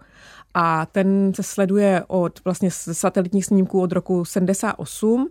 a 0.54 0.86
ten 0.86 1.32
se 1.34 1.42
sleduje 1.42 2.04
od 2.06 2.44
vlastně 2.44 2.70
satelitních 2.70 3.46
snímků 3.46 3.80
od 3.80 3.92
roku 3.92 4.24
78 4.24 5.28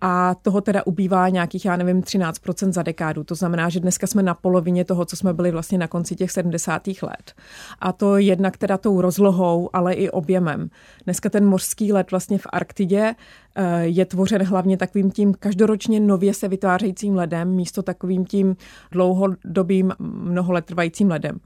a 0.00 0.34
toho 0.34 0.60
teda 0.60 0.86
ubývá 0.86 1.28
nějakých, 1.28 1.64
já 1.64 1.76
nevím, 1.76 2.00
13% 2.00 2.72
za 2.72 2.82
dekádu. 2.82 3.24
To 3.24 3.34
znamená, 3.34 3.68
že 3.68 3.80
dneska 3.80 4.06
jsme 4.06 4.22
na 4.22 4.34
polovině 4.34 4.84
toho, 4.84 5.04
co 5.04 5.16
jsme 5.16 5.32
byli 5.32 5.50
vlastně 5.50 5.78
na 5.78 5.88
konci 5.88 6.16
těch 6.16 6.30
70. 6.30 6.82
let. 7.02 7.32
A 7.80 7.92
to 7.92 8.16
jednak 8.16 8.56
teda 8.56 8.78
tou 8.78 9.00
rozlohou, 9.00 9.70
ale 9.72 9.94
i 9.94 10.10
objemem. 10.10 10.70
Dneska 11.04 11.28
ten 11.28 11.46
mořský 11.46 11.92
led 11.92 12.10
vlastně 12.10 12.38
v 12.38 12.46
Arktidě 12.52 13.14
eh, 13.54 13.82
je 13.86 14.04
tvořen 14.04 14.42
hlavně 14.42 14.76
takovým 14.76 15.10
tím 15.10 15.34
každoročně 15.34 16.00
nově 16.00 16.34
se 16.34 16.48
vytvářejícím 16.48 17.16
ledem, 17.16 17.48
místo 17.48 17.82
takovým 17.82 18.24
tím 18.24 18.56
dlouhodobým 18.92 19.92
mnoho 19.98 20.52
let 20.52 20.64
trvajícím 20.64 21.10
ledem. 21.10 21.40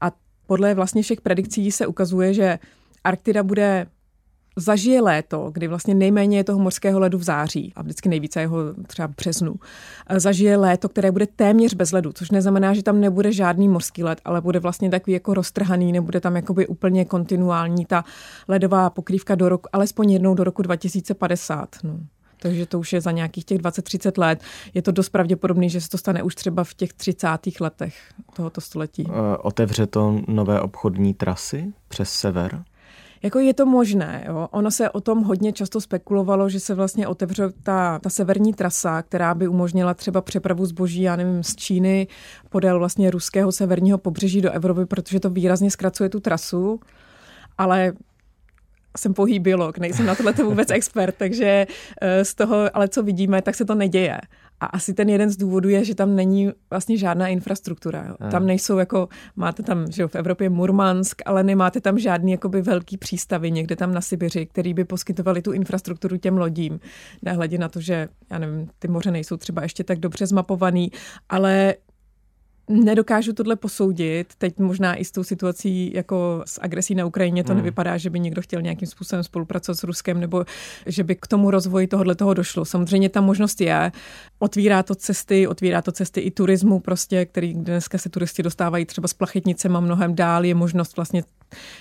A 0.00 0.10
podle 0.50 0.74
vlastně 0.74 1.02
všech 1.02 1.20
predikcí 1.20 1.72
se 1.72 1.86
ukazuje, 1.86 2.34
že 2.34 2.58
Arktida 3.04 3.42
bude 3.42 3.86
zažije 4.56 5.00
léto, 5.00 5.50
kdy 5.54 5.68
vlastně 5.68 5.94
nejméně 5.94 6.36
je 6.36 6.44
toho 6.44 6.58
mořského 6.58 7.00
ledu 7.00 7.18
v 7.18 7.22
září 7.22 7.72
a 7.76 7.82
vždycky 7.82 8.08
nejvíce 8.08 8.40
jeho 8.40 8.58
třeba 8.86 9.08
v 9.08 9.14
březnu. 9.14 9.54
Zažije 10.16 10.56
léto, 10.56 10.88
které 10.88 11.10
bude 11.10 11.26
téměř 11.26 11.74
bez 11.74 11.92
ledu, 11.92 12.12
což 12.12 12.30
neznamená, 12.30 12.74
že 12.74 12.82
tam 12.82 13.00
nebude 13.00 13.32
žádný 13.32 13.68
mořský 13.68 14.04
led, 14.04 14.20
ale 14.24 14.40
bude 14.40 14.58
vlastně 14.58 14.90
takový 14.90 15.12
jako 15.12 15.34
roztrhaný, 15.34 15.92
nebude 15.92 16.20
tam 16.20 16.36
jakoby 16.36 16.66
úplně 16.66 17.04
kontinuální 17.04 17.86
ta 17.86 18.04
ledová 18.48 18.90
pokrývka 18.90 19.34
do 19.34 19.48
roku, 19.48 19.68
alespoň 19.72 20.10
jednou 20.10 20.34
do 20.34 20.44
roku 20.44 20.62
2050. 20.62 21.76
No 21.82 22.00
takže 22.42 22.66
to 22.66 22.78
už 22.78 22.92
je 22.92 23.00
za 23.00 23.10
nějakých 23.10 23.44
těch 23.44 23.58
20-30 23.58 24.20
let. 24.20 24.40
Je 24.74 24.82
to 24.82 24.92
dost 24.92 25.08
pravděpodobné, 25.08 25.68
že 25.68 25.80
se 25.80 25.88
to 25.88 25.98
stane 25.98 26.22
už 26.22 26.34
třeba 26.34 26.64
v 26.64 26.74
těch 26.74 26.92
30. 26.92 27.28
letech 27.60 27.94
tohoto 28.36 28.60
století. 28.60 29.06
Eh, 29.08 29.36
otevře 29.36 29.86
to 29.86 30.20
nové 30.28 30.60
obchodní 30.60 31.14
trasy 31.14 31.72
přes 31.88 32.10
sever? 32.10 32.64
Jako 33.22 33.38
je 33.38 33.54
to 33.54 33.66
možné, 33.66 34.24
jo. 34.28 34.48
Ono 34.50 34.70
se 34.70 34.90
o 34.90 35.00
tom 35.00 35.22
hodně 35.22 35.52
často 35.52 35.80
spekulovalo, 35.80 36.48
že 36.48 36.60
se 36.60 36.74
vlastně 36.74 37.08
otevře 37.08 37.52
ta, 37.62 37.98
ta 37.98 38.10
severní 38.10 38.54
trasa, 38.54 39.02
která 39.02 39.34
by 39.34 39.48
umožnila 39.48 39.94
třeba 39.94 40.20
přepravu 40.20 40.66
zboží, 40.66 41.02
já 41.02 41.16
nevím, 41.16 41.42
z 41.42 41.56
Číny 41.56 42.06
podél 42.48 42.78
vlastně 42.78 43.10
ruského 43.10 43.52
severního 43.52 43.98
pobřeží 43.98 44.40
do 44.40 44.50
Evropy, 44.50 44.86
protože 44.86 45.20
to 45.20 45.30
výrazně 45.30 45.70
zkracuje 45.70 46.08
tu 46.08 46.20
trasu. 46.20 46.80
Ale 47.58 47.92
jsem 48.98 49.14
pouhý 49.14 49.38
biolog, 49.38 49.78
nejsem 49.78 50.06
na 50.06 50.14
tohle 50.14 50.32
vůbec 50.32 50.70
expert, 50.74 51.14
takže 51.18 51.66
eh, 52.00 52.24
z 52.24 52.34
toho, 52.34 52.76
ale 52.76 52.88
co 52.88 53.02
vidíme, 53.02 53.42
tak 53.42 53.54
se 53.54 53.64
to 53.64 53.74
neděje. 53.74 54.20
A 54.60 54.66
asi 54.66 54.94
ten 54.94 55.08
jeden 55.08 55.30
z 55.30 55.36
důvodů 55.36 55.68
je, 55.68 55.84
že 55.84 55.94
tam 55.94 56.16
není 56.16 56.52
vlastně 56.70 56.96
žádná 56.96 57.28
infrastruktura. 57.28 58.04
Jo. 58.08 58.30
Tam 58.30 58.46
nejsou 58.46 58.78
jako, 58.78 59.08
máte 59.36 59.62
tam, 59.62 59.92
že 59.92 60.02
jo, 60.02 60.08
v 60.08 60.14
Evropě 60.14 60.50
Murmansk, 60.50 61.22
ale 61.26 61.42
nemáte 61.42 61.80
tam 61.80 61.98
žádný 61.98 62.32
jakoby 62.32 62.62
velký 62.62 62.96
přístavy 62.96 63.50
někde 63.50 63.76
tam 63.76 63.94
na 63.94 64.00
Sibiři, 64.00 64.46
který 64.46 64.74
by 64.74 64.84
poskytovali 64.84 65.42
tu 65.42 65.52
infrastrukturu 65.52 66.16
těm 66.16 66.38
lodím. 66.38 66.80
Nehledě 67.22 67.58
na 67.58 67.68
to, 67.68 67.80
že, 67.80 68.08
já 68.30 68.38
nevím, 68.38 68.68
ty 68.78 68.88
moře 68.88 69.10
nejsou 69.10 69.36
třeba 69.36 69.62
ještě 69.62 69.84
tak 69.84 69.98
dobře 69.98 70.26
zmapovaný, 70.26 70.92
ale 71.28 71.74
Nedokážu 72.70 73.32
tohle 73.32 73.56
posoudit. 73.56 74.34
Teď 74.38 74.58
možná 74.58 74.94
i 74.94 75.04
s 75.04 75.10
tou 75.10 75.24
situací 75.24 75.92
jako 75.94 76.42
s 76.46 76.60
agresí 76.62 76.94
na 76.94 77.06
Ukrajině 77.06 77.44
to 77.44 77.52
hmm. 77.52 77.56
nevypadá, 77.56 77.96
že 77.96 78.10
by 78.10 78.20
někdo 78.20 78.42
chtěl 78.42 78.62
nějakým 78.62 78.88
způsobem 78.88 79.24
spolupracovat 79.24 79.78
s 79.78 79.84
Ruskem 79.84 80.20
nebo 80.20 80.44
že 80.86 81.04
by 81.04 81.14
k 81.14 81.26
tomu 81.26 81.50
rozvoji 81.50 81.86
tohohle 81.86 82.14
toho 82.14 82.34
došlo. 82.34 82.64
Samozřejmě 82.64 83.08
ta 83.08 83.20
možnost 83.20 83.60
je. 83.60 83.92
Otvírá 84.38 84.82
to 84.82 84.94
cesty, 84.94 85.46
otvírá 85.46 85.82
to 85.82 85.92
cesty 85.92 86.20
i 86.20 86.30
turismu 86.30 86.80
prostě, 86.80 87.26
který 87.26 87.54
dneska 87.54 87.98
se 87.98 88.08
turisti 88.08 88.42
dostávají 88.42 88.84
třeba 88.86 89.08
s 89.08 89.14
plachetnicema 89.14 89.80
mnohem 89.80 90.14
dál. 90.14 90.44
Je 90.44 90.54
možnost 90.54 90.96
vlastně 90.96 91.22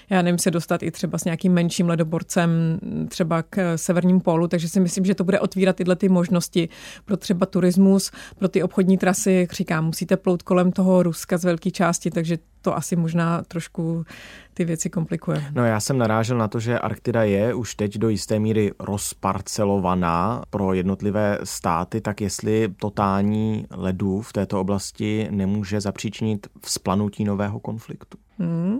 já 0.10 0.22
nevím, 0.22 0.40
se 0.40 0.52
dostat 0.52 0.84
i 0.84 0.92
třeba 0.92 1.18
s 1.18 1.26
nějakým 1.26 1.54
menším 1.54 1.90
ledoborcem 1.90 2.80
třeba 3.10 3.44
k 3.44 3.78
severním 3.78 4.22
pólu, 4.22 4.48
takže 4.48 4.70
si 4.70 4.80
myslím, 4.80 5.06
že 5.06 5.16
to 5.16 5.24
bude 5.24 5.40
otvírat 5.40 5.76
tyhle 5.76 5.96
ty 5.96 6.10
možnosti 6.10 6.70
pro 7.06 7.18
třeba 7.18 7.46
turismus, 7.46 8.12
pro 8.38 8.48
ty 8.48 8.64
obchodní 8.64 8.98
trasy, 8.98 9.32
jak 9.32 9.54
říkám, 9.54 9.86
musíte 9.86 10.18
plout 10.18 10.44
kolem 10.44 10.72
toho 10.72 11.04
Ruska 11.04 11.38
z 11.38 11.44
velké 11.44 11.72
části, 11.72 12.12
takže 12.12 12.38
to 12.62 12.78
asi 12.78 12.96
možná 12.96 13.44
trošku 13.48 14.06
ty 14.54 14.66
věci 14.66 14.90
komplikuje. 14.90 15.44
No 15.56 15.66
já 15.66 15.80
jsem 15.80 15.98
narážel 15.98 16.38
na 16.38 16.48
to, 16.48 16.60
že 16.60 16.80
Arktida 16.80 17.24
je 17.24 17.54
už 17.54 17.76
teď 17.76 17.98
do 17.98 18.10
jisté 18.10 18.40
míry 18.40 18.72
rozparcelovaná 18.80 20.44
pro 20.50 20.74
jednotlivé 20.74 21.38
státy, 21.44 22.02
tak 22.02 22.22
jestli 22.22 22.74
totální 22.78 23.66
ledu 23.72 24.22
v 24.22 24.34
této 24.34 24.62
oblasti 24.62 25.28
nemůže 25.32 25.82
zapříčinit 25.82 26.48
vzplanutí 26.62 27.24
nového 27.24 27.60
konfliktu. 27.60 28.18
Hmm. 28.40 28.78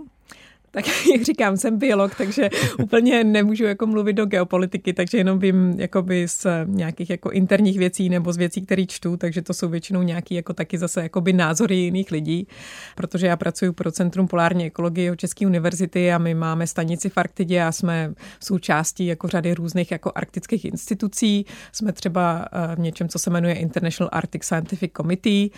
Tak 0.70 0.84
jak 1.12 1.22
říkám, 1.22 1.56
jsem 1.56 1.78
biolog, 1.78 2.14
takže 2.14 2.50
úplně 2.82 3.24
nemůžu 3.24 3.64
jako 3.64 3.86
mluvit 3.86 4.12
do 4.12 4.26
geopolitiky, 4.26 4.92
takže 4.92 5.18
jenom 5.18 5.38
vím 5.38 5.74
jakoby 5.80 6.28
z 6.28 6.46
nějakých 6.66 7.10
jako 7.10 7.30
interních 7.30 7.78
věcí 7.78 8.08
nebo 8.08 8.32
z 8.32 8.36
věcí, 8.36 8.62
které 8.62 8.86
čtu, 8.86 9.16
takže 9.16 9.42
to 9.42 9.54
jsou 9.54 9.68
většinou 9.68 10.02
nějaký 10.02 10.34
jako 10.34 10.52
taky 10.52 10.78
zase 10.78 11.02
jakoby 11.02 11.32
názory 11.32 11.76
jiných 11.76 12.10
lidí, 12.10 12.46
protože 12.94 13.26
já 13.26 13.36
pracuji 13.36 13.72
pro 13.72 13.92
Centrum 13.92 14.28
polární 14.28 14.66
ekologie 14.66 15.16
České 15.16 15.46
univerzity 15.46 16.12
a 16.12 16.18
my 16.18 16.34
máme 16.34 16.66
stanici 16.66 17.08
v 17.08 17.18
Arktidě 17.18 17.62
a 17.62 17.72
jsme 17.72 18.14
součástí 18.44 19.06
jako 19.06 19.28
řady 19.28 19.54
různých 19.54 19.90
jako 19.90 20.12
arktických 20.14 20.64
institucí. 20.64 21.46
Jsme 21.72 21.92
třeba 21.92 22.46
eh, 22.52 22.76
v 22.76 22.78
něčem, 22.78 23.08
co 23.08 23.18
se 23.18 23.30
jmenuje 23.30 23.54
International 23.54 24.10
Arctic 24.12 24.44
Scientific 24.44 24.92
Committee 24.96 25.48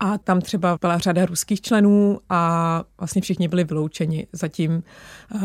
a 0.00 0.18
tam 0.18 0.40
třeba 0.40 0.78
byla 0.80 0.98
řada 0.98 1.26
ruských 1.26 1.60
členů 1.60 2.18
a 2.28 2.82
vlastně 2.98 3.22
všichni 3.22 3.48
byli 3.48 3.64
vyloučeni 3.64 4.26
zatím 4.32 4.59
tím. 4.60 4.82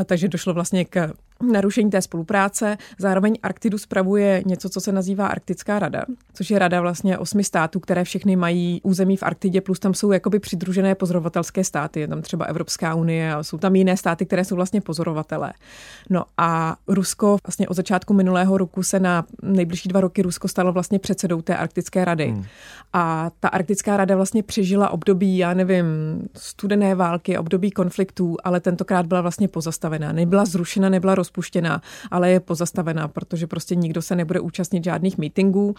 Takže 0.05 0.27
došlo 0.27 0.53
vlastně 0.53 0.85
k 0.85 1.13
narušení 1.43 1.89
té 1.89 2.01
spolupráce. 2.01 2.77
Zároveň 2.99 3.35
Arktidu 3.43 3.77
spravuje 3.77 4.43
něco, 4.45 4.69
co 4.69 4.81
se 4.81 4.91
nazývá 4.91 5.27
Arktická 5.27 5.79
rada, 5.79 6.05
což 6.33 6.49
je 6.49 6.59
rada 6.59 6.81
vlastně 6.81 7.17
osmi 7.17 7.43
států, 7.43 7.79
které 7.79 8.03
všechny 8.03 8.35
mají 8.35 8.81
území 8.83 9.17
v 9.17 9.23
Arktidě, 9.23 9.61
plus 9.61 9.79
tam 9.79 9.93
jsou 9.93 10.11
jakoby 10.11 10.39
přidružené 10.39 10.95
pozorovatelské 10.95 11.63
státy. 11.63 11.99
Je 11.99 12.07
tam 12.07 12.21
třeba 12.21 12.45
Evropská 12.45 12.95
unie 12.95 13.33
a 13.33 13.43
jsou 13.43 13.57
tam 13.57 13.75
jiné 13.75 13.97
státy, 13.97 14.25
které 14.25 14.45
jsou 14.45 14.55
vlastně 14.55 14.81
pozorovatelé. 14.81 15.53
No 16.09 16.23
a 16.37 16.75
Rusko 16.87 17.37
vlastně 17.47 17.67
od 17.67 17.73
začátku 17.73 18.13
minulého 18.13 18.57
roku 18.57 18.83
se 18.83 18.99
na 18.99 19.25
nejbližší 19.41 19.89
dva 19.89 20.01
roky 20.01 20.21
Rusko 20.21 20.47
stalo 20.47 20.71
vlastně 20.71 20.99
předsedou 20.99 21.41
té 21.41 21.57
Arktické 21.57 22.05
rady. 22.05 22.27
Hmm. 22.27 22.43
A 22.93 23.31
ta 23.39 23.47
Arktická 23.47 23.97
rada 23.97 24.15
vlastně 24.15 24.43
přežila 24.43 24.89
období, 24.89 25.37
já 25.37 25.53
nevím, 25.53 25.85
studené 26.37 26.95
války, 26.95 27.37
období 27.37 27.71
konfliktů, 27.71 28.37
ale 28.43 28.59
tentokrát 28.59 29.05
byla 29.05 29.21
vlastně 29.21 29.47
pozastavená. 29.47 30.11
Nebyla 30.11 30.45
zrušena, 30.45 30.89
nebyla 30.89 31.15
rozpuštěná, 31.25 31.81
ale 32.11 32.29
je 32.29 32.39
pozastavená, 32.39 33.07
protože 33.07 33.47
prostě 33.47 33.75
nikdo 33.75 34.01
se 34.01 34.15
nebude 34.15 34.39
účastnit 34.39 34.83
žádných 34.83 35.17
meetingů, 35.17 35.75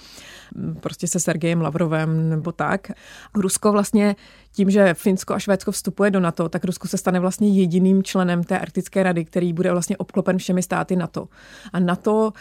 prostě 0.80 1.08
se 1.08 1.20
Sergejem 1.20 1.60
Lavrovem 1.60 2.30
nebo 2.30 2.52
tak. 2.52 2.90
Rusko 3.34 3.72
vlastně 3.72 4.16
tím, 4.52 4.70
že 4.70 4.94
Finsko 4.94 5.34
a 5.34 5.38
Švédsko 5.38 5.72
vstupuje 5.72 6.10
do 6.10 6.20
NATO, 6.20 6.48
tak 6.48 6.64
Rusko 6.64 6.88
se 6.88 6.98
stane 6.98 7.20
vlastně 7.20 7.48
jediným 7.48 8.02
členem 8.02 8.44
té 8.44 8.58
arktické 8.58 9.02
rady, 9.02 9.24
který 9.24 9.52
bude 9.52 9.72
vlastně 9.72 9.96
obklopen 9.96 10.38
všemi 10.38 10.62
státy 10.62 10.96
NATO. 10.96 11.28
A 11.72 11.80
NATO 11.80 12.32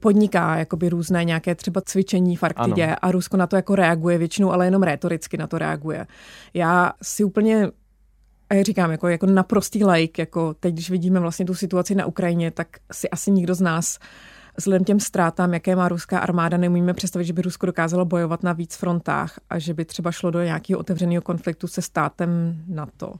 podniká 0.00 0.56
jakoby 0.56 0.88
různé 0.88 1.24
nějaké 1.24 1.54
třeba 1.54 1.80
cvičení 1.80 2.36
v 2.36 2.42
Arktidě 2.42 2.86
ano. 2.86 2.96
a 3.02 3.10
Rusko 3.10 3.36
na 3.36 3.46
to 3.46 3.56
jako 3.56 3.74
reaguje 3.74 4.18
většinou, 4.18 4.52
ale 4.52 4.66
jenom 4.66 4.82
rétoricky 4.82 5.36
na 5.36 5.46
to 5.46 5.58
reaguje. 5.58 6.06
Já 6.54 6.92
si 7.02 7.24
úplně 7.24 7.68
a 8.50 8.54
já 8.54 8.62
říkám, 8.62 8.90
jako, 8.90 9.08
jako 9.08 9.26
naprostý 9.26 9.84
like, 9.84 10.22
jako 10.22 10.54
teď, 10.54 10.74
když 10.74 10.90
vidíme 10.90 11.20
vlastně 11.20 11.46
tu 11.46 11.54
situaci 11.54 11.94
na 11.94 12.06
Ukrajině, 12.06 12.50
tak 12.50 12.68
si 12.92 13.10
asi 13.10 13.30
nikdo 13.30 13.54
z 13.54 13.60
nás 13.60 13.98
vzhledem 14.56 14.84
těm 14.84 15.00
ztrátám, 15.00 15.54
jaké 15.54 15.76
má 15.76 15.88
ruská 15.88 16.18
armáda, 16.18 16.56
nemůžeme 16.56 16.94
představit, 16.94 17.24
že 17.24 17.32
by 17.32 17.42
Rusko 17.42 17.66
dokázalo 17.66 18.04
bojovat 18.04 18.42
na 18.42 18.52
víc 18.52 18.76
frontách 18.76 19.40
a 19.50 19.58
že 19.58 19.74
by 19.74 19.84
třeba 19.84 20.12
šlo 20.12 20.30
do 20.30 20.42
nějakého 20.42 20.80
otevřeného 20.80 21.22
konfliktu 21.22 21.66
se 21.66 21.82
státem 21.82 22.62
NATO. 22.68 23.14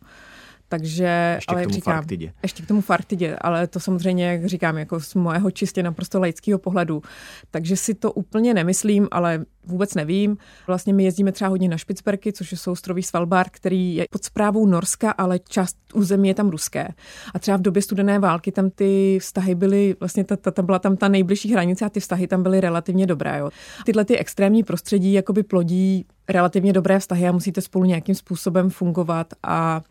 Takže, 0.79 1.33
ještě 1.35 1.55
ale 1.55 1.63
k 1.63 1.65
tomu 1.65 1.75
říkám, 1.75 1.95
farktidě. 1.95 2.33
Ještě 2.43 2.63
k 2.63 2.67
tomu 2.67 2.81
farktidě, 2.81 3.37
ale 3.41 3.67
to 3.67 3.81
samozřejmě, 3.81 4.27
jak 4.27 4.47
říkám, 4.47 4.79
jako 4.79 5.01
z 5.01 5.15
mojeho 5.15 5.51
čistě 5.51 5.83
naprosto 5.83 6.21
laického 6.21 6.59
pohledu. 6.59 7.03
Takže 7.51 7.77
si 7.77 7.95
to 7.95 8.13
úplně 8.13 8.55
nemyslím, 8.55 9.09
ale 9.11 9.45
vůbec 9.67 9.95
nevím. 9.95 10.37
Vlastně 10.67 10.95
my 10.95 11.05
jezdíme 11.05 11.33
třeba 11.33 11.49
hodně 11.49 11.69
na 11.69 11.77
Špicberky, 11.77 12.33
což 12.33 12.53
je 12.53 12.59
soustrový 12.59 13.03
Svalbard, 13.03 13.51
který 13.51 13.95
je 13.95 14.07
pod 14.11 14.25
zprávou 14.25 14.67
Norska, 14.67 15.11
ale 15.11 15.39
část 15.39 15.77
území 15.95 16.29
je 16.29 16.35
tam 16.35 16.49
ruské. 16.49 16.89
A 17.35 17.39
třeba 17.39 17.57
v 17.57 17.63
době 17.63 17.83
studené 17.83 18.19
války 18.19 18.53
tam 18.53 18.71
ty 18.71 19.19
vztahy 19.21 19.55
byly, 19.55 19.97
vlastně 20.01 20.25
ta, 20.25 20.37
ta, 20.37 20.51
ta 20.51 20.63
byla 20.63 20.79
tam 20.79 20.97
ta 20.97 21.09
nejbližší 21.09 21.53
hranice 21.53 21.85
a 21.85 21.89
ty 21.89 22.01
vztahy 22.01 22.27
tam 22.27 22.43
byly 22.43 22.61
relativně 22.61 23.07
dobré. 23.07 23.39
Jo. 23.39 23.51
Tyhle 23.85 24.05
ty 24.05 24.19
extrémní 24.19 24.63
prostředí 24.63 25.13
jakoby 25.13 25.43
plodí 25.43 26.07
relativně 26.29 26.73
dobré 26.73 26.99
vztahy 26.99 27.29
a 27.29 27.33
musíte 27.33 27.61
spolu 27.61 27.85
nějakým 27.85 28.15
způsobem 28.15 28.71
fungovat 28.71 29.27
a 29.43 29.83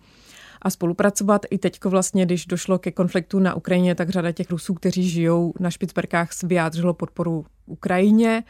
a 0.64 0.70
spolupracovat. 0.70 1.46
I 1.50 1.58
teďko 1.58 1.90
vlastně, 1.90 2.26
když 2.26 2.46
došlo 2.46 2.80
ke 2.80 2.92
konfliktu 2.92 3.40
na 3.40 3.56
Ukrajině, 3.56 3.96
tak 3.96 4.10
řada 4.10 4.32
těch 4.32 4.50
Rusů, 4.50 4.74
kteří 4.74 5.10
žijou 5.10 5.54
na 5.60 5.70
Špicberkách, 5.70 6.30
vyjádřilo 6.44 6.94
podporu 6.94 7.46
Ukrajině, 7.66 8.44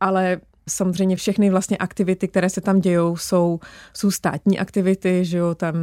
ale 0.00 0.40
samozřejmě 0.68 1.16
všechny 1.16 1.50
vlastně 1.50 1.76
aktivity, 1.76 2.28
které 2.28 2.50
se 2.50 2.60
tam 2.60 2.80
dějou, 2.80 3.16
jsou, 3.16 3.60
jsou 3.94 4.10
státní 4.10 4.58
aktivity, 4.58 5.24
že 5.24 5.38
jo, 5.38 5.54
tam 5.54 5.74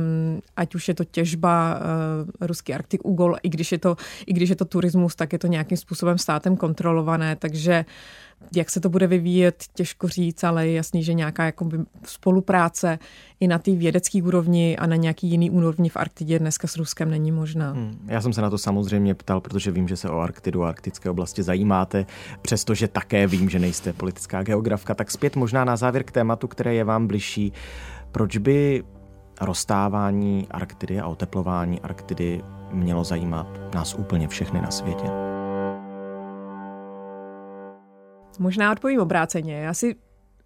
ať 0.58 0.76
už 0.76 0.88
je 0.88 0.94
to 0.94 1.04
těžba, 1.04 1.80
uh, 1.80 2.48
ruský 2.48 2.74
Arktik 2.74 3.06
úgol, 3.06 3.36
i 3.44 3.50
když 3.50 3.72
je 3.72 3.78
to, 3.78 3.98
i 4.26 4.34
když 4.34 4.50
je 4.50 4.56
to 4.56 4.66
turismus, 4.66 5.16
tak 5.16 5.34
je 5.34 5.40
to 5.40 5.48
nějakým 5.48 5.78
způsobem 5.78 6.18
státem 6.18 6.58
kontrolované, 6.58 7.36
takže 7.36 7.86
jak 8.56 8.70
se 8.70 8.80
to 8.80 8.90
bude 8.90 9.08
vyvíjet, 9.08 9.64
těžko 9.74 10.08
říct, 10.08 10.44
ale 10.44 10.68
je 10.68 10.74
jasný, 10.74 11.04
že 11.04 11.14
nějaká 11.14 11.46
jako 11.46 11.70
spolupráce 12.06 13.00
i 13.40 13.48
na 13.48 13.60
té 13.60 13.72
vědecké 13.76 14.24
úrovni 14.24 14.78
a 14.78 14.88
na 14.88 14.96
nějaký 14.96 15.28
jiný 15.28 15.50
úrovni 15.50 15.90
v 15.90 15.98
Arktidě 15.98 16.40
dneska 16.40 16.68
s 16.68 16.78
Ruskem 16.78 17.10
není 17.10 17.32
možná. 17.32 17.72
Hmm, 17.72 18.08
já 18.08 18.22
jsem 18.22 18.34
se 18.34 18.42
na 18.42 18.50
to 18.50 18.58
samozřejmě 18.58 19.16
ptal, 19.16 19.42
protože 19.42 19.72
vím, 19.72 19.88
že 19.88 19.98
se 19.98 20.10
o 20.10 20.20
Arktidu 20.20 20.64
a 20.64 20.70
arktické 20.70 21.10
oblasti 21.10 21.44
zajímáte, 21.44 22.06
přestože 22.42 22.88
také 22.88 23.28
vím, 23.28 23.50
že 23.50 23.60
nejste 23.60 23.94
politická 23.94 24.44
geografka. 24.44 24.94
Tak 24.94 25.12
zpět 25.12 25.36
možná 25.36 25.66
na 25.66 25.78
závěr 25.78 26.04
k 26.04 26.12
tématu, 26.12 26.48
které 26.48 26.74
je 26.74 26.84
vám 26.84 27.08
bližší. 27.08 27.54
Proč 28.12 28.38
by 28.38 28.84
rozstávání 29.42 30.48
Arktidy 30.52 31.00
a 31.00 31.08
oteplování 31.08 31.82
Arktidy 31.82 32.42
mělo 32.72 33.04
zajímat 33.04 33.48
nás 33.76 33.94
úplně 33.94 34.28
všechny 34.28 34.62
na 34.62 34.72
světě? 34.72 35.35
Možná 38.40 38.72
odpovím 38.72 39.00
obráceně. 39.00 39.56
Já 39.56 39.74
si 39.74 39.96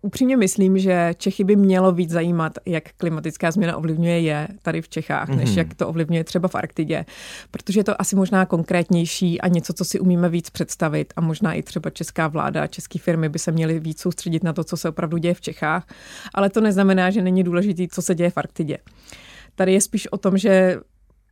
upřímně 0.02 0.38
myslím, 0.38 0.78
že 0.78 1.14
Čechy 1.18 1.44
by 1.44 1.56
mělo 1.56 1.92
víc 1.92 2.10
zajímat, 2.10 2.54
jak 2.66 2.84
klimatická 2.98 3.52
změna 3.52 3.78
ovlivňuje 3.78 4.20
je 4.20 4.48
tady 4.62 4.82
v 4.82 4.90
Čechách, 4.90 5.30
než 5.30 5.50
mm-hmm. 5.50 5.58
jak 5.58 5.74
to 5.74 5.88
ovlivňuje 5.88 6.24
třeba 6.24 6.48
v 6.48 6.56
Arktidě. 6.56 7.06
Protože 7.52 7.80
je 7.80 7.84
to 7.84 8.02
asi 8.02 8.16
možná 8.16 8.46
konkrétnější 8.46 9.42
a 9.42 9.48
něco, 9.48 9.74
co 9.74 9.86
si 9.86 10.00
umíme 10.00 10.30
víc 10.30 10.50
představit. 10.50 11.14
A 11.16 11.22
možná 11.22 11.54
i 11.54 11.64
třeba 11.64 11.90
česká 11.90 12.28
vláda 12.28 12.64
a 12.64 12.68
české 12.68 13.00
firmy 13.00 13.30
by 13.30 13.40
se 13.40 13.52
měly 13.52 13.80
víc 13.80 14.02
soustředit 14.02 14.44
na 14.44 14.54
to, 14.54 14.64
co 14.64 14.78
se 14.78 14.90
opravdu 14.90 15.18
děje 15.18 15.34
v 15.34 15.42
Čechách. 15.42 15.88
Ale 16.34 16.50
to 16.50 16.62
neznamená, 16.62 17.10
že 17.10 17.22
není 17.22 17.44
důležité, 17.44 17.84
co 17.92 18.02
se 18.02 18.16
děje 18.16 18.30
v 18.30 18.38
Arktidě. 18.38 18.78
Tady 19.56 19.74
je 19.74 19.82
spíš 19.82 20.08
o 20.08 20.18
tom, 20.18 20.38
že 20.38 20.78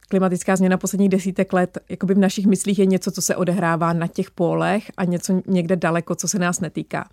klimatická 0.08 0.56
změna 0.56 0.78
posledních 0.78 1.10
desítek 1.10 1.54
let 1.54 1.78
jakoby 1.90 2.14
v 2.14 2.18
našich 2.18 2.46
myslích 2.46 2.80
je 2.80 2.86
něco, 2.86 3.12
co 3.12 3.22
se 3.22 3.36
odehrává 3.36 3.94
na 3.94 4.08
těch 4.08 4.32
pólech 4.32 4.92
a 4.98 5.06
něco 5.06 5.42
někde 5.48 5.76
daleko, 5.76 6.16
co 6.16 6.28
se 6.28 6.40
nás 6.40 6.60
netýká. 6.60 7.10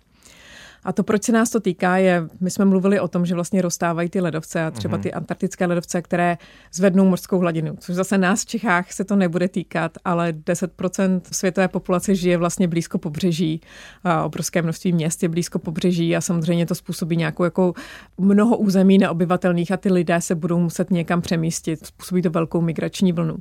A 0.85 0.93
to, 0.93 1.03
proč 1.03 1.23
se 1.23 1.31
nás 1.31 1.49
to 1.49 1.59
týká, 1.59 1.97
je, 1.97 2.27
my 2.39 2.51
jsme 2.51 2.65
mluvili 2.65 2.99
o 2.99 3.07
tom, 3.07 3.25
že 3.25 3.35
vlastně 3.35 3.61
rozstávají 3.61 4.09
ty 4.09 4.21
ledovce 4.21 4.65
a 4.65 4.71
třeba 4.71 4.97
mhm. 4.97 5.03
ty 5.03 5.13
antarktické 5.13 5.65
ledovce, 5.65 6.01
které 6.01 6.37
zvednou 6.73 7.05
mořskou 7.05 7.39
hladinu, 7.39 7.75
což 7.79 7.95
zase 7.95 8.17
nás 8.17 8.41
v 8.41 8.45
Čechách 8.45 8.91
se 8.91 9.03
to 9.03 9.15
nebude 9.15 9.47
týkat, 9.47 9.91
ale 10.05 10.31
10% 10.31 11.21
světové 11.31 11.67
populace 11.67 12.15
žije 12.15 12.37
vlastně 12.37 12.67
blízko 12.67 12.97
pobřeží. 12.97 13.61
A 14.03 14.23
obrovské 14.23 14.61
množství 14.61 14.93
měst 14.93 15.23
je 15.23 15.29
blízko 15.29 15.59
pobřeží 15.59 16.15
a 16.15 16.21
samozřejmě 16.21 16.65
to 16.65 16.75
způsobí 16.75 17.17
nějakou 17.17 17.43
jako 17.43 17.73
mnoho 18.17 18.57
území 18.57 18.97
neobyvatelných 18.97 19.71
a 19.71 19.77
ty 19.77 19.91
lidé 19.91 20.21
se 20.21 20.35
budou 20.35 20.59
muset 20.59 20.91
někam 20.91 21.21
přemístit. 21.21 21.85
Způsobí 21.85 22.21
to 22.21 22.29
velkou 22.29 22.61
migrační 22.61 23.11
vlnu. 23.11 23.37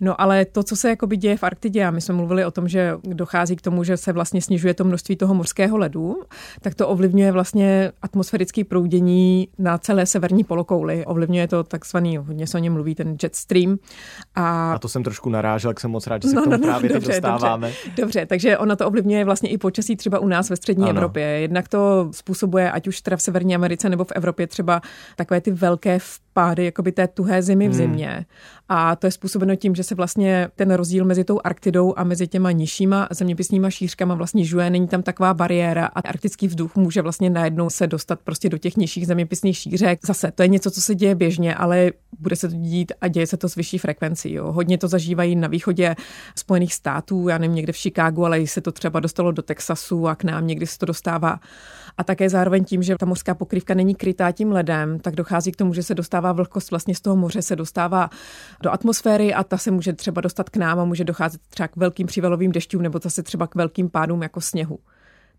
No 0.00 0.20
ale 0.20 0.44
to, 0.44 0.62
co 0.62 0.76
se 0.76 0.88
jakoby 0.88 1.16
děje 1.16 1.36
v 1.36 1.42
Arktidě, 1.42 1.84
a 1.84 1.90
my 1.90 2.00
jsme 2.00 2.14
mluvili 2.14 2.44
o 2.44 2.50
tom, 2.50 2.68
že 2.68 2.92
dochází 3.02 3.56
k 3.56 3.62
tomu, 3.62 3.84
že 3.84 3.96
se 3.96 4.12
vlastně 4.12 4.42
snižuje 4.42 4.74
to 4.74 4.84
množství 4.84 5.16
toho 5.16 5.34
mořského 5.34 5.76
ledu, 5.76 6.22
tak 6.60 6.74
to 6.74 6.88
ovlivňuje 6.88 7.32
vlastně 7.32 7.92
atmosférické 8.02 8.64
proudění 8.64 9.48
na 9.58 9.78
celé 9.78 10.06
severní 10.06 10.44
polokouli. 10.44 11.06
Ovlivňuje 11.06 11.48
to 11.48 11.64
takzvaný, 11.64 12.16
hodně 12.16 12.46
se 12.46 12.58
o 12.58 12.60
něm 12.60 12.72
mluví, 12.72 12.94
ten 12.94 13.16
jet 13.22 13.36
stream. 13.36 13.78
A, 14.34 14.72
a 14.72 14.78
to 14.78 14.88
jsem 14.88 15.02
trošku 15.02 15.30
narážel, 15.30 15.70
jak 15.70 15.80
jsem 15.80 15.90
moc 15.90 16.06
rád, 16.06 16.22
že 16.22 16.28
se 16.28 16.34
no, 16.34 16.42
k 16.42 16.44
tomu 16.44 16.56
no, 16.56 16.58
no, 16.58 16.66
právě 16.66 16.88
dobře, 16.88 17.12
teď 17.12 17.22
dostáváme. 17.22 17.66
Dobře, 17.66 17.92
dobře, 17.96 18.26
takže 18.26 18.58
ono 18.58 18.76
to 18.76 18.86
ovlivňuje 18.86 19.24
vlastně 19.24 19.48
i 19.48 19.58
počasí 19.58 19.96
třeba 19.96 20.18
u 20.18 20.28
nás 20.28 20.50
ve 20.50 20.56
střední 20.56 20.84
ano. 20.84 20.90
Evropě. 20.90 21.24
Jednak 21.24 21.68
to 21.68 22.08
způsobuje, 22.10 22.70
ať 22.70 22.88
už 22.88 23.00
teda 23.00 23.16
v 23.16 23.22
Severní 23.22 23.54
Americe 23.54 23.88
nebo 23.88 24.04
v 24.04 24.12
Evropě 24.14 24.46
třeba 24.46 24.80
takové 25.16 25.40
ty 25.40 25.50
velké 25.50 25.98
vpády 25.98 26.64
jakoby 26.64 26.92
té 26.92 27.08
tuhé 27.08 27.42
zimy 27.42 27.68
v 27.68 27.70
hmm. 27.70 27.76
zimě. 27.76 28.26
A 28.68 28.96
to 28.96 29.06
je 29.06 29.10
způsobeno 29.10 29.56
tím, 29.56 29.74
že 29.74 29.84
se 29.84 29.94
vlastně 29.94 30.48
ten 30.56 30.70
rozdíl 30.70 31.04
mezi 31.04 31.24
tou 31.24 31.40
Arktidou 31.44 31.94
a 31.96 32.04
mezi 32.04 32.28
těma 32.28 32.52
nižšíma 32.52 33.08
zeměpisníma 33.10 33.70
šířkama 33.70 34.14
vlastně 34.14 34.44
žuje, 34.44 34.70
není 34.70 34.88
tam 34.88 35.02
taková 35.02 35.34
bariéra 35.34 35.86
a 35.86 36.00
arktický 36.00 36.46
vzduch 36.46 36.76
může 36.76 37.02
vlastně 37.02 37.30
najednou 37.30 37.70
se 37.70 37.86
dostat 37.86 38.20
prostě 38.24 38.48
do 38.48 38.58
těch 38.58 38.76
nižších 38.76 39.06
zeměpisných 39.06 39.56
šířek. 39.56 39.98
Zase 40.06 40.32
to 40.34 40.42
je 40.42 40.48
něco, 40.48 40.70
co 40.70 40.80
se 40.80 40.94
děje 40.94 41.14
běžně, 41.14 41.54
ale 41.54 41.92
bude 42.18 42.36
se 42.36 42.48
to 42.48 42.54
dít 42.56 42.92
a 43.00 43.08
děje 43.08 43.26
se 43.26 43.36
to 43.36 43.48
s 43.48 43.54
vyšší 43.54 43.78
frekvencí. 43.78 44.29
Jo. 44.32 44.52
Hodně 44.52 44.78
to 44.78 44.88
zažívají 44.88 45.36
na 45.36 45.48
východě 45.48 45.96
Spojených 46.36 46.74
států, 46.74 47.28
já 47.28 47.38
nevím, 47.38 47.54
někde 47.54 47.72
v 47.72 47.76
Chicagu, 47.76 48.26
ale 48.26 48.46
se 48.46 48.60
to 48.60 48.72
třeba 48.72 49.00
dostalo 49.00 49.32
do 49.32 49.42
Texasu 49.42 50.08
a 50.08 50.14
k 50.14 50.24
nám 50.24 50.46
někdy 50.46 50.66
se 50.66 50.78
to 50.78 50.86
dostává. 50.86 51.40
A 51.98 52.04
také 52.04 52.30
zároveň 52.30 52.64
tím, 52.64 52.82
že 52.82 52.96
ta 52.96 53.06
mořská 53.06 53.34
pokrývka 53.34 53.74
není 53.74 53.94
krytá 53.94 54.32
tím 54.32 54.52
ledem, 54.52 55.00
tak 55.00 55.14
dochází 55.14 55.52
k 55.52 55.56
tomu, 55.56 55.74
že 55.74 55.82
se 55.82 55.94
dostává 55.94 56.32
vlhkost 56.32 56.70
vlastně 56.70 56.94
z 56.94 57.00
toho 57.00 57.16
moře, 57.16 57.42
se 57.42 57.56
dostává 57.56 58.10
do 58.62 58.72
atmosféry 58.72 59.34
a 59.34 59.44
ta 59.44 59.58
se 59.58 59.70
může 59.70 59.92
třeba 59.92 60.20
dostat 60.20 60.50
k 60.50 60.56
nám 60.56 60.80
a 60.80 60.84
může 60.84 61.04
docházet 61.04 61.40
třeba 61.48 61.68
k 61.68 61.76
velkým 61.76 62.06
přívalovým 62.06 62.52
dešťům 62.52 62.82
nebo 62.82 62.98
zase 63.02 63.22
třeba 63.22 63.46
k 63.46 63.54
velkým 63.54 63.90
pádům 63.90 64.22
jako 64.22 64.40
sněhu 64.40 64.78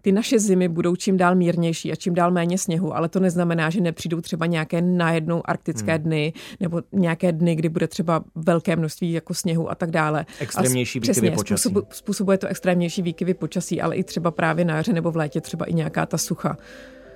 ty 0.01 0.11
naše 0.11 0.39
zimy 0.39 0.67
budou 0.67 0.95
čím 0.95 1.17
dál 1.17 1.35
mírnější 1.35 1.91
a 1.91 1.95
čím 1.95 2.13
dál 2.13 2.31
méně 2.31 2.57
sněhu, 2.57 2.95
ale 2.95 3.09
to 3.09 3.19
neznamená, 3.19 3.69
že 3.69 3.81
nepřijdou 3.81 4.21
třeba 4.21 4.45
nějaké 4.45 4.81
najednou 4.81 5.41
arktické 5.45 5.93
hmm. 5.93 6.03
dny 6.03 6.33
nebo 6.59 6.81
nějaké 6.91 7.31
dny, 7.31 7.55
kdy 7.55 7.69
bude 7.69 7.87
třeba 7.87 8.23
velké 8.35 8.75
množství 8.75 9.11
jako 9.11 9.33
sněhu 9.33 9.71
a 9.71 9.75
tak 9.75 9.91
dále. 9.91 10.25
Extrémnější 10.39 10.99
a 10.99 11.01
výkyvy 11.01 11.13
přesně, 11.13 11.31
počasí. 11.31 11.69
Způsob, 11.69 11.93
způsobuje 11.93 12.37
to 12.37 12.47
extrémnější 12.47 13.01
výkyvy 13.01 13.33
počasí, 13.33 13.81
ale 13.81 13.95
i 13.95 14.03
třeba 14.03 14.31
právě 14.31 14.65
na 14.65 14.75
jaře 14.75 14.93
nebo 14.93 15.11
v 15.11 15.15
létě 15.15 15.41
třeba 15.41 15.65
i 15.65 15.73
nějaká 15.73 16.05
ta 16.05 16.17
sucha 16.17 16.57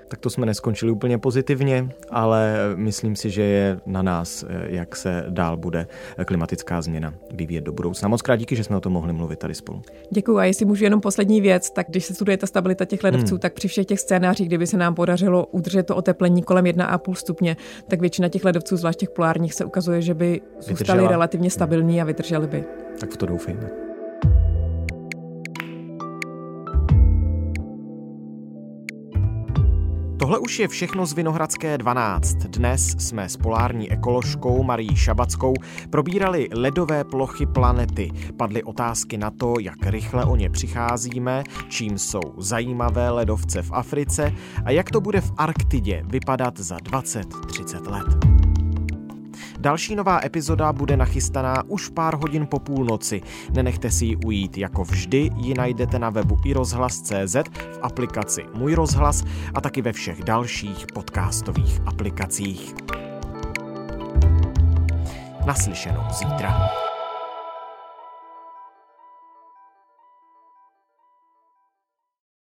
tak 0.07 0.19
to 0.19 0.29
jsme 0.29 0.45
neskončili 0.45 0.91
úplně 0.91 1.17
pozitivně, 1.17 1.89
ale 2.09 2.55
myslím 2.75 3.15
si, 3.15 3.29
že 3.29 3.41
je 3.41 3.79
na 3.85 4.01
nás, 4.01 4.45
jak 4.65 4.95
se 4.95 5.25
dál 5.29 5.57
bude 5.57 5.87
klimatická 6.25 6.81
změna 6.81 7.13
vyvíjet 7.33 7.63
do 7.63 7.71
budoucna. 7.71 8.07
Moc 8.07 8.21
krát 8.21 8.35
díky, 8.35 8.55
že 8.55 8.63
jsme 8.63 8.77
o 8.77 8.81
tom 8.81 8.93
mohli 8.93 9.13
mluvit 9.13 9.39
tady 9.39 9.55
spolu. 9.55 9.81
Děkuji. 10.11 10.37
A 10.37 10.45
jestli 10.45 10.65
můžu 10.65 10.83
jenom 10.83 11.01
poslední 11.01 11.41
věc, 11.41 11.69
tak 11.69 11.87
když 11.89 12.05
se 12.05 12.13
studuje 12.13 12.37
ta 12.37 12.47
stabilita 12.47 12.85
těch 12.85 13.03
ledovců, 13.03 13.35
hmm. 13.35 13.39
tak 13.39 13.53
při 13.53 13.67
všech 13.67 13.85
těch 13.85 13.99
scénářích, 13.99 14.47
kdyby 14.47 14.67
se 14.67 14.77
nám 14.77 14.95
podařilo 14.95 15.45
udržet 15.45 15.83
to 15.83 15.95
oteplení 15.95 16.43
kolem 16.43 16.65
1,5 16.65 17.13
stupně, 17.13 17.57
tak 17.87 18.01
většina 18.01 18.29
těch 18.29 18.45
ledovců, 18.45 18.77
zvlášť 18.77 18.99
těch 18.99 19.09
polárních, 19.09 19.53
se 19.53 19.65
ukazuje, 19.65 20.01
že 20.01 20.13
by 20.13 20.41
Vydržela. 20.67 21.09
relativně 21.09 21.49
stabilní 21.49 22.01
a 22.01 22.05
vydrželi 22.05 22.47
by. 22.47 22.63
Tak 22.99 23.11
v 23.11 23.17
to 23.17 23.25
doufejme. 23.25 23.84
Tohle 30.25 30.39
už 30.39 30.59
je 30.59 30.67
všechno 30.67 31.05
z 31.05 31.13
Vinohradské 31.13 31.77
12. 31.77 32.35
Dnes 32.35 32.95
jsme 32.97 33.29
s 33.29 33.37
polární 33.37 33.91
ekoložkou 33.91 34.63
Marí 34.63 34.95
Šabackou 34.95 35.53
probírali 35.89 36.49
ledové 36.53 37.03
plochy 37.03 37.45
planety. 37.45 38.11
Padly 38.37 38.63
otázky 38.63 39.17
na 39.17 39.31
to, 39.31 39.53
jak 39.59 39.85
rychle 39.85 40.25
o 40.25 40.35
ně 40.35 40.49
přicházíme, 40.49 41.43
čím 41.69 41.97
jsou 41.97 42.21
zajímavé 42.37 43.09
ledovce 43.09 43.61
v 43.61 43.71
Africe 43.73 44.33
a 44.65 44.71
jak 44.71 44.91
to 44.91 45.01
bude 45.01 45.21
v 45.21 45.33
Arktidě 45.37 46.03
vypadat 46.05 46.59
za 46.59 46.77
20-30 46.77 47.91
let. 47.91 48.44
Další 49.65 49.95
nová 49.95 50.25
epizoda 50.25 50.73
bude 50.73 50.97
nachystaná 50.97 51.63
už 51.67 51.89
pár 51.89 52.15
hodin 52.15 52.47
po 52.47 52.59
půlnoci. 52.59 53.21
Nenechte 53.53 53.91
si 53.91 54.05
ji 54.05 54.15
ujít. 54.15 54.57
Jako 54.57 54.83
vždy 54.83 55.29
ji 55.35 55.53
najdete 55.53 55.99
na 55.99 56.09
webu 56.09 56.37
iRozhlas.cz, 56.45 57.35
v 57.73 57.79
aplikaci 57.81 58.45
Můj 58.53 58.73
rozhlas 58.75 59.23
a 59.53 59.61
taky 59.61 59.81
ve 59.81 59.93
všech 59.93 60.23
dalších 60.23 60.85
podcastových 60.93 61.81
aplikacích. 61.85 62.75
Naslyšenou 65.45 66.03
zítra. 66.11 66.84